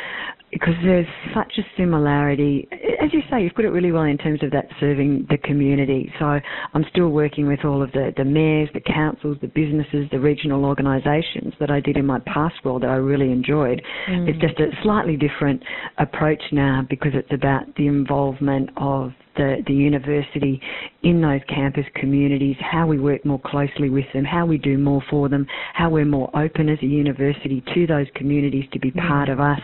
because 0.58 0.72
there's 0.82 1.06
such 1.34 1.52
a 1.58 1.62
similarity. 1.76 2.66
As 2.72 3.12
you 3.12 3.20
say, 3.30 3.42
you've 3.42 3.54
put 3.54 3.66
it 3.66 3.68
really 3.68 3.92
well 3.92 4.04
in 4.04 4.16
terms 4.16 4.42
of 4.42 4.52
that 4.52 4.64
serving 4.80 5.26
the 5.28 5.36
community. 5.36 6.10
So 6.18 6.24
I'm 6.24 6.84
still 6.90 7.10
working 7.10 7.46
with 7.46 7.62
all 7.62 7.82
of 7.82 7.92
the, 7.92 8.14
the 8.16 8.24
mayors, 8.24 8.70
the 8.72 8.80
councils, 8.80 9.36
the 9.42 9.48
businesses, 9.48 10.08
the 10.10 10.18
regional 10.18 10.64
organisations 10.64 11.52
that 11.60 11.70
I 11.70 11.80
did 11.80 11.98
in 11.98 12.06
my 12.06 12.20
past 12.20 12.54
role 12.64 12.80
that 12.80 12.88
I 12.88 12.94
really 12.94 13.32
enjoyed. 13.32 13.82
Mm. 14.08 14.30
It's 14.30 14.40
just 14.40 14.58
a 14.58 14.68
slightly 14.82 15.18
different 15.18 15.62
approach 15.98 16.40
now 16.52 16.86
because 16.88 17.12
it's 17.12 17.32
about 17.34 17.64
the 17.76 17.86
involvement 17.86 18.70
of 18.78 19.12
the, 19.36 19.62
the 19.66 19.72
university 19.72 20.60
in 21.02 21.20
those 21.20 21.40
campus 21.48 21.84
communities, 21.94 22.56
how 22.60 22.86
we 22.86 22.98
work 22.98 23.24
more 23.24 23.40
closely 23.44 23.90
with 23.90 24.06
them, 24.12 24.24
how 24.24 24.46
we 24.46 24.58
do 24.58 24.78
more 24.78 25.02
for 25.10 25.28
them, 25.28 25.46
how 25.74 25.90
we're 25.90 26.04
more 26.04 26.30
open 26.36 26.68
as 26.68 26.78
a 26.82 26.86
university 26.86 27.62
to 27.74 27.86
those 27.86 28.06
communities 28.14 28.64
to 28.72 28.78
be 28.78 28.90
mm. 28.90 29.08
part 29.08 29.28
of 29.28 29.40
us. 29.40 29.60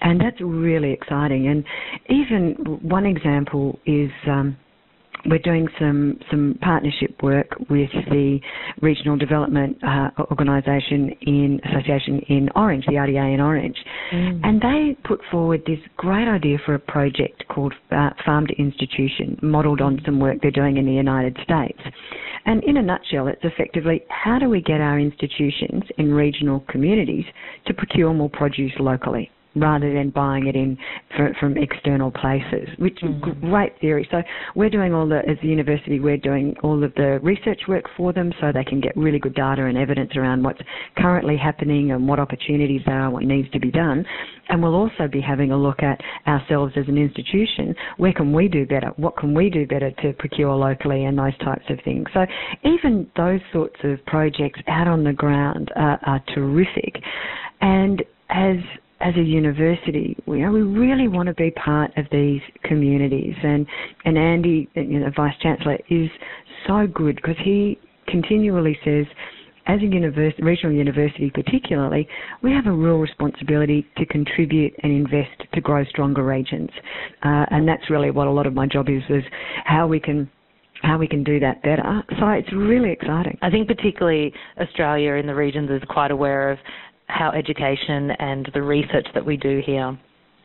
And 0.00 0.20
that's 0.20 0.40
really 0.40 0.92
exciting. 0.92 1.48
And 1.48 1.64
even 2.08 2.78
one 2.82 3.06
example 3.06 3.78
is 3.84 4.10
um, 4.26 4.56
we're 5.26 5.38
doing 5.38 5.68
some 5.78 6.18
some 6.30 6.58
partnership 6.60 7.22
work 7.22 7.48
with 7.68 7.90
the 8.10 8.38
regional 8.80 9.16
development 9.16 9.76
uh, 9.82 10.10
organisation 10.30 11.10
in 11.22 11.60
association 11.64 12.20
in 12.28 12.48
Orange, 12.56 12.84
the 12.86 12.94
RDA 12.94 13.34
in 13.34 13.40
Orange, 13.40 13.76
mm. 14.12 14.40
and 14.42 14.60
they 14.60 14.96
put 15.04 15.20
forward 15.30 15.62
this 15.66 15.78
great 15.96 16.28
idea 16.28 16.58
for 16.64 16.74
a 16.74 16.78
project 16.78 17.44
called 17.48 17.74
uh, 17.90 18.10
Farm 18.24 18.46
to 18.46 18.54
Institution, 18.58 19.38
modelled 19.42 19.80
on 19.80 20.00
some 20.04 20.20
work 20.20 20.38
they're 20.42 20.50
doing 20.50 20.76
in 20.76 20.86
the 20.86 20.92
United 20.92 21.36
States. 21.42 21.80
And 22.46 22.64
in 22.64 22.78
a 22.78 22.82
nutshell, 22.82 23.28
it's 23.28 23.44
effectively 23.44 24.02
how 24.08 24.38
do 24.38 24.48
we 24.48 24.62
get 24.62 24.80
our 24.80 24.98
institutions 24.98 25.84
in 25.98 26.12
regional 26.12 26.64
communities 26.68 27.24
to 27.66 27.74
procure 27.74 28.14
more 28.14 28.30
produce 28.30 28.72
locally? 28.78 29.30
Rather 29.54 29.92
than 29.92 30.10
buying 30.10 30.46
it 30.46 30.54
in 30.54 30.78
for, 31.16 31.34
from 31.40 31.56
external 31.56 32.10
places, 32.10 32.68
which 32.78 32.98
mm-hmm. 33.02 33.48
great 33.50 33.72
theory. 33.80 34.06
So 34.10 34.22
we're 34.54 34.70
doing 34.70 34.94
all 34.94 35.08
the, 35.08 35.18
as 35.28 35.36
a 35.42 35.46
university, 35.46 36.00
we're 36.00 36.16
doing 36.16 36.54
all 36.62 36.82
of 36.84 36.94
the 36.94 37.18
research 37.22 37.62
work 37.68 37.84
for 37.96 38.12
them 38.12 38.32
so 38.40 38.52
they 38.52 38.64
can 38.64 38.80
get 38.80 38.96
really 38.96 39.18
good 39.18 39.34
data 39.34 39.64
and 39.64 39.76
evidence 39.76 40.12
around 40.16 40.42
what's 40.42 40.60
currently 40.96 41.36
happening 41.36 41.90
and 41.92 42.06
what 42.06 42.20
opportunities 42.20 42.82
there 42.86 43.00
are, 43.00 43.10
what 43.10 43.24
needs 43.24 43.50
to 43.50 43.60
be 43.60 43.70
done. 43.70 44.04
And 44.48 44.62
we'll 44.62 44.74
also 44.74 45.06
be 45.10 45.20
having 45.20 45.52
a 45.52 45.56
look 45.56 45.82
at 45.82 46.00
ourselves 46.26 46.72
as 46.76 46.86
an 46.88 46.98
institution. 46.98 47.74
Where 47.96 48.12
can 48.12 48.32
we 48.32 48.48
do 48.48 48.66
better? 48.66 48.88
What 48.96 49.16
can 49.16 49.34
we 49.34 49.50
do 49.50 49.66
better 49.66 49.90
to 50.02 50.12
procure 50.14 50.54
locally 50.54 51.04
and 51.04 51.18
those 51.18 51.36
types 51.38 51.64
of 51.70 51.78
things? 51.84 52.06
So 52.14 52.26
even 52.64 53.08
those 53.16 53.40
sorts 53.52 53.76
of 53.84 54.04
projects 54.06 54.60
out 54.68 54.88
on 54.88 55.04
the 55.04 55.12
ground 55.12 55.70
are, 55.76 56.00
are 56.04 56.22
terrific. 56.34 57.00
And 57.60 58.02
as 58.28 58.56
as 59.00 59.14
a 59.16 59.22
university, 59.22 60.16
we, 60.26 60.46
we 60.48 60.62
really 60.62 61.08
want 61.08 61.26
to 61.28 61.34
be 61.34 61.50
part 61.52 61.90
of 61.96 62.04
these 62.12 62.40
communities. 62.64 63.34
And, 63.42 63.66
and 64.04 64.18
Andy, 64.18 64.68
you 64.74 65.00
know, 65.00 65.10
Vice 65.16 65.34
Chancellor, 65.40 65.78
is 65.88 66.10
so 66.66 66.86
good 66.86 67.16
because 67.16 67.36
he 67.42 67.78
continually 68.06 68.78
says, 68.84 69.06
as 69.66 69.78
a 69.82 70.42
regional 70.42 70.72
university 70.72 71.30
particularly, 71.32 72.08
we 72.42 72.50
have 72.52 72.66
a 72.66 72.72
real 72.72 72.96
responsibility 72.96 73.86
to 73.98 74.06
contribute 74.06 74.72
and 74.82 74.92
invest 74.92 75.44
to 75.52 75.60
grow 75.60 75.84
stronger 75.84 76.24
regions. 76.24 76.70
Uh, 77.22 77.46
and 77.50 77.68
that's 77.68 77.88
really 77.88 78.10
what 78.10 78.26
a 78.26 78.30
lot 78.30 78.46
of 78.46 78.54
my 78.54 78.66
job 78.66 78.88
is, 78.88 79.02
is 79.08 79.22
how 79.64 79.86
we 79.86 80.00
can 80.00 80.28
how 80.82 80.96
we 80.96 81.06
can 81.06 81.22
do 81.22 81.38
that 81.38 81.62
better. 81.62 82.02
So 82.18 82.26
it's 82.28 82.50
really 82.54 82.90
exciting. 82.90 83.36
I 83.42 83.50
think 83.50 83.68
particularly 83.68 84.32
Australia 84.58 85.12
in 85.12 85.26
the 85.26 85.34
regions 85.34 85.70
is 85.70 85.82
quite 85.90 86.10
aware 86.10 86.50
of 86.50 86.58
how 87.10 87.30
education 87.32 88.10
and 88.18 88.48
the 88.54 88.62
research 88.62 89.06
that 89.14 89.24
we 89.24 89.36
do 89.36 89.60
here 89.64 89.98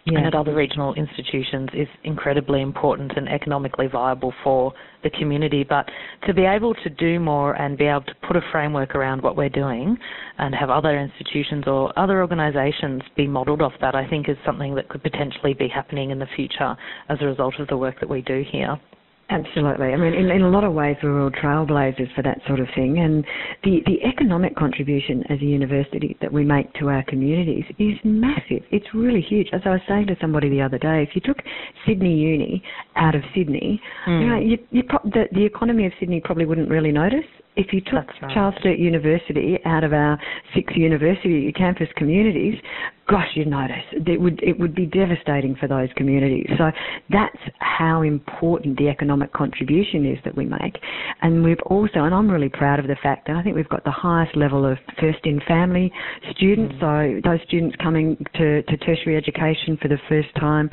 yeah. 0.05 0.17
and 0.17 0.27
at 0.27 0.35
other 0.35 0.53
regional 0.53 0.93
institutions 0.93 1.69
is 1.73 1.87
incredibly 2.03 2.61
important 2.61 3.11
and 3.15 3.27
economically 3.27 3.87
viable 3.87 4.33
for 4.43 4.73
the 5.03 5.09
community. 5.11 5.63
But 5.63 5.89
to 6.27 6.33
be 6.33 6.45
able 6.45 6.73
to 6.75 6.89
do 6.89 7.19
more 7.19 7.53
and 7.53 7.77
be 7.77 7.85
able 7.85 8.01
to 8.01 8.15
put 8.27 8.35
a 8.35 8.41
framework 8.51 8.95
around 8.95 9.21
what 9.21 9.35
we're 9.35 9.49
doing 9.49 9.97
and 10.37 10.53
have 10.53 10.69
other 10.69 10.99
institutions 10.99 11.65
or 11.67 11.97
other 11.97 12.21
organisations 12.21 13.01
be 13.15 13.27
modelled 13.27 13.61
off 13.61 13.73
that, 13.81 13.95
I 13.95 14.07
think 14.07 14.29
is 14.29 14.37
something 14.45 14.75
that 14.75 14.89
could 14.89 15.03
potentially 15.03 15.53
be 15.53 15.67
happening 15.67 16.11
in 16.11 16.19
the 16.19 16.27
future 16.35 16.75
as 17.09 17.17
a 17.21 17.25
result 17.25 17.55
of 17.59 17.67
the 17.67 17.77
work 17.77 17.99
that 17.99 18.09
we 18.09 18.21
do 18.21 18.43
here. 18.51 18.79
Absolutely. 19.29 19.87
I 19.87 19.97
mean, 19.97 20.13
in, 20.13 20.29
in, 20.29 20.43
a 20.43 20.49
lot 20.49 20.63
of 20.63 20.73
ways, 20.73 20.97
we're 21.01 21.23
all 21.23 21.31
trailblazers 21.31 22.13
for 22.13 22.21
that 22.21 22.39
sort 22.45 22.59
of 22.59 22.67
thing. 22.75 22.99
And 22.99 23.25
the, 23.63 23.81
the 23.87 24.03
economic 24.07 24.55
contribution 24.55 25.23
as 25.29 25.39
a 25.41 25.45
university 25.45 26.15
that 26.21 26.31
we 26.31 26.45
make 26.45 26.71
to 26.73 26.89
our 26.89 27.03
communities 27.05 27.63
is 27.79 27.97
massive. 28.03 28.63
It's 28.71 28.85
really 28.93 29.21
huge. 29.21 29.47
As 29.51 29.61
I 29.65 29.69
was 29.69 29.81
saying 29.87 30.07
to 30.07 30.15
somebody 30.21 30.49
the 30.49 30.61
other 30.61 30.77
day, 30.77 31.01
if 31.01 31.15
you 31.15 31.21
took 31.21 31.37
Sydney 31.87 32.13
Uni 32.13 32.63
out 32.97 33.15
of 33.15 33.23
Sydney, 33.35 33.81
mm. 34.07 34.21
you 34.21 34.27
know, 34.27 34.39
you, 34.39 34.57
you 34.69 34.83
pro- 34.83 35.09
the, 35.09 35.23
the 35.31 35.43
economy 35.43 35.87
of 35.87 35.93
Sydney 35.99 36.21
probably 36.23 36.45
wouldn't 36.45 36.69
really 36.69 36.91
notice 36.91 37.25
if 37.55 37.73
you 37.73 37.81
took 37.81 38.07
right. 38.21 38.33
Charles 38.33 38.55
Sturt 38.59 38.79
University 38.79 39.57
out 39.65 39.83
of 39.83 39.93
our 39.93 40.19
six 40.53 40.73
university 40.75 41.51
campus 41.53 41.87
communities, 41.95 42.55
gosh, 43.07 43.27
you'd 43.35 43.47
notice 43.47 43.83
it 43.91 44.19
would 44.19 44.41
it 44.41 44.59
would 44.59 44.73
be 44.73 44.85
devastating 44.85 45.55
for 45.55 45.67
those 45.67 45.89
communities. 45.95 46.47
So 46.57 46.71
that's 47.09 47.37
how 47.59 48.01
important 48.01 48.77
the 48.77 48.89
economic 48.89 49.31
contribution 49.33 50.05
is 50.05 50.17
that 50.25 50.35
we 50.35 50.45
make. 50.45 50.77
And 51.21 51.43
we've 51.43 51.59
also, 51.67 52.03
and 52.03 52.13
I'm 52.13 52.29
really 52.29 52.49
proud 52.49 52.79
of 52.79 52.87
the 52.87 52.97
fact 53.01 53.27
that 53.27 53.35
I 53.35 53.43
think 53.43 53.55
we've 53.55 53.69
got 53.69 53.83
the 53.83 53.91
highest 53.91 54.35
level 54.35 54.65
of 54.65 54.77
first 54.99 55.19
in 55.23 55.39
family 55.47 55.91
students. 56.31 56.75
Mm. 56.75 57.21
So 57.23 57.29
those 57.29 57.39
students 57.47 57.75
coming 57.81 58.17
to, 58.35 58.63
to 58.63 58.77
tertiary 58.77 59.17
education 59.17 59.77
for 59.81 59.87
the 59.87 59.99
first 60.09 60.33
time, 60.39 60.69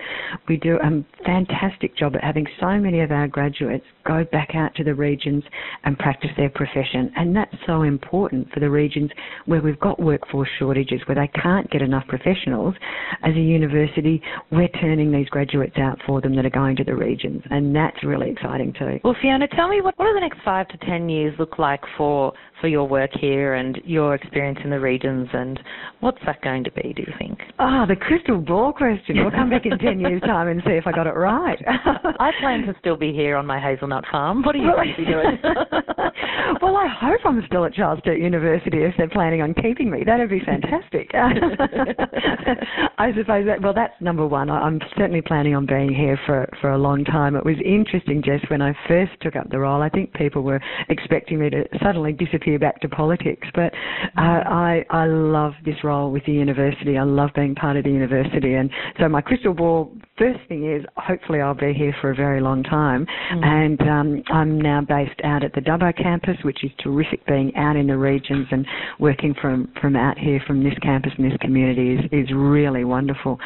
we 0.49 0.57
do 0.57 0.79
a 0.83 1.25
fantastic 1.25 1.97
job 1.97 2.17
at 2.17 2.25
having 2.25 2.47
so 2.61 2.79
many 2.79 3.01
of 3.01 3.11
our 3.11 3.29
graduates 3.29 3.85
go 4.05 4.25
back 4.31 4.51
out 4.55 4.75
to 4.77 4.85
the 4.85 4.95
regions 4.95 5.43
and 5.85 5.99
practice 5.99 6.31
their 6.37 6.51
profession. 6.51 7.13
And 7.17 7.35
that's 7.35 7.55
so 7.67 7.83
important 7.83 8.51
for 8.53 8.61
the 8.61 8.71
regions 8.71 9.11
where 9.47 9.61
we've 9.61 9.81
got 9.81 10.01
workforce 10.01 10.49
shortages, 10.59 11.01
where 11.07 11.17
they 11.17 11.31
can't 11.41 11.71
get 11.71 11.83
enough 11.83 12.07
professionals. 12.09 12.75
As 13.23 13.35
a 13.35 13.41
university, 13.41 14.23
we're 14.51 14.69
turning 14.69 15.13
these 15.13 15.29
graduates 15.29 15.77
out 15.79 15.99
for 16.07 16.21
them 16.21 16.35
that 16.37 16.47
are 16.47 16.51
going 16.51 16.77
to 16.77 16.85
the 16.85 16.95
regions. 16.95 17.43
And 17.51 17.75
that's 17.75 18.03
really 18.05 18.31
exciting 18.31 18.73
too. 18.79 19.01
Well, 19.05 19.17
Fiona, 19.21 19.49
tell 19.49 19.69
me 19.69 19.81
what, 19.81 19.99
what 19.99 20.07
do 20.07 20.15
the 20.15 20.21
next 20.21 20.39
five 20.45 20.69
to 20.69 20.77
ten 20.79 21.09
years 21.09 21.35
look 21.39 21.59
like 21.59 21.81
for 21.97 22.33
for 22.63 22.69
your 22.69 22.89
work 22.89 23.11
here 23.21 23.55
and 23.55 23.79
your 23.85 24.15
experience 24.15 24.59
in 24.65 24.71
the 24.71 24.79
regions 24.79 25.29
and 25.33 25.61
what's 26.01 26.21
that 26.25 26.41
going 26.43 26.63
to 26.63 26.71
be, 26.71 26.95
do 26.95 27.03
you 27.03 27.13
think? 27.19 27.39
Ah, 27.59 27.83
oh, 27.83 27.87
the 27.87 27.97
crystal 27.97 28.39
ball 28.39 28.73
question. 28.73 29.17
We'll 29.17 29.33
come 29.33 29.51
back 29.51 29.67
in 29.67 29.77
10 29.77 29.99
years' 29.99 30.23
time 30.23 30.47
and 30.47 30.63
see 30.65 30.73
if 30.73 30.87
I 30.87 30.93
got 30.93 31.09
it 31.09 31.17
right. 31.17 31.59
I 31.67 32.31
plan 32.41 32.63
to 32.67 32.75
still 32.79 32.97
be 32.97 33.13
here 33.13 33.37
on 33.37 33.45
my 33.45 33.61
hazelnut 33.61 33.92
farm. 34.11 34.43
What 34.43 34.55
are 34.55 34.59
you 34.59 34.73
going 34.73 34.89
to 34.89 34.97
be 34.97 35.05
doing? 35.05 35.39
well, 36.63 36.77
I 36.77 36.89
hope 36.89 37.21
I'm 37.25 37.43
still 37.47 37.65
at 37.65 37.75
Charles 37.75 37.99
Sturt 38.01 38.19
University 38.19 38.79
if 38.83 38.95
they're 38.97 39.09
planning 39.09 39.43
on 39.43 39.55
keeping 39.55 39.91
me. 39.91 40.05
That'd 40.05 40.31
be 40.31 40.41
fantastic. 40.41 41.11
I 42.99 43.13
suppose 43.17 43.47
that, 43.47 43.61
well, 43.63 43.75
that's 43.75 43.95
number 44.01 44.27
one. 44.27 44.51
I'm 44.51 44.81
certainly 44.97 45.23
planning 45.23 45.55
on 45.55 45.67
being 45.67 45.95
here 45.95 46.19
for, 46.27 46.49
for 46.61 46.71
a 46.73 46.79
long 46.79 47.05
time. 47.05 47.37
It 47.37 47.45
was 47.45 47.57
interesting, 47.65 48.23
Jess, 48.25 48.41
when 48.49 48.63
I 48.63 48.73
first 48.89 49.13
took 49.21 49.37
up 49.37 49.51
the 49.51 49.59
role, 49.59 49.83
I 49.83 49.89
think 49.89 50.13
people 50.15 50.43
were 50.43 50.61
expecting 50.89 51.39
me 51.39 51.51
to 51.51 51.65
suddenly 51.83 52.13
disappear 52.13 52.59
back 52.59 52.81
to 52.81 52.89
politics. 52.89 53.47
But 53.55 53.73
uh, 54.17 54.43
I 54.47 54.85
I 54.91 55.07
love 55.07 55.53
this 55.65 55.77
role 55.85 56.11
with 56.11 56.25
the 56.27 56.33
university. 56.33 56.99
I 56.99 57.05
love 57.05 57.31
being 57.35 57.55
part 57.55 57.77
of 57.77 57.85
the 57.85 57.91
university, 57.91 58.55
and 58.55 58.71
so 58.99 59.09
my 59.09 59.21
crystal 59.21 59.55
ball 59.55 59.93
first 60.23 60.49
thing 60.49 60.71
is 60.71 60.85
hopefully 60.97 61.41
I'll 61.41 61.55
be 61.55 61.73
here 61.73 61.95
for 62.01 62.11
a 62.11 62.15
very 62.15 62.41
long 62.41 62.63
time. 62.63 63.07
Mm. 63.33 63.45
And 63.45 63.81
um, 63.83 64.23
I'm 64.33 64.61
now 64.61 64.81
based 64.81 65.21
out 65.25 65.43
at 65.43 65.53
the 65.53 65.61
Dubbo 65.61 65.97
campus, 65.97 66.37
which 66.45 66.63
is 66.63 66.71
terrific. 66.83 67.27
Being 67.27 67.55
out 67.57 67.77
in 67.77 67.87
the 67.87 67.97
regions 67.97 68.47
and 68.51 68.67
working 68.99 69.35
from 69.41 69.73
from 69.81 69.97
out 69.97 70.19
here 70.19 70.41
from 70.47 70.63
this 70.63 70.75
campus 70.83 71.13
and 71.17 71.31
this 71.31 71.39
community 71.41 71.95
is 71.95 72.01
is 72.13 72.29
really 72.35 72.85
wonderful. 72.85 73.39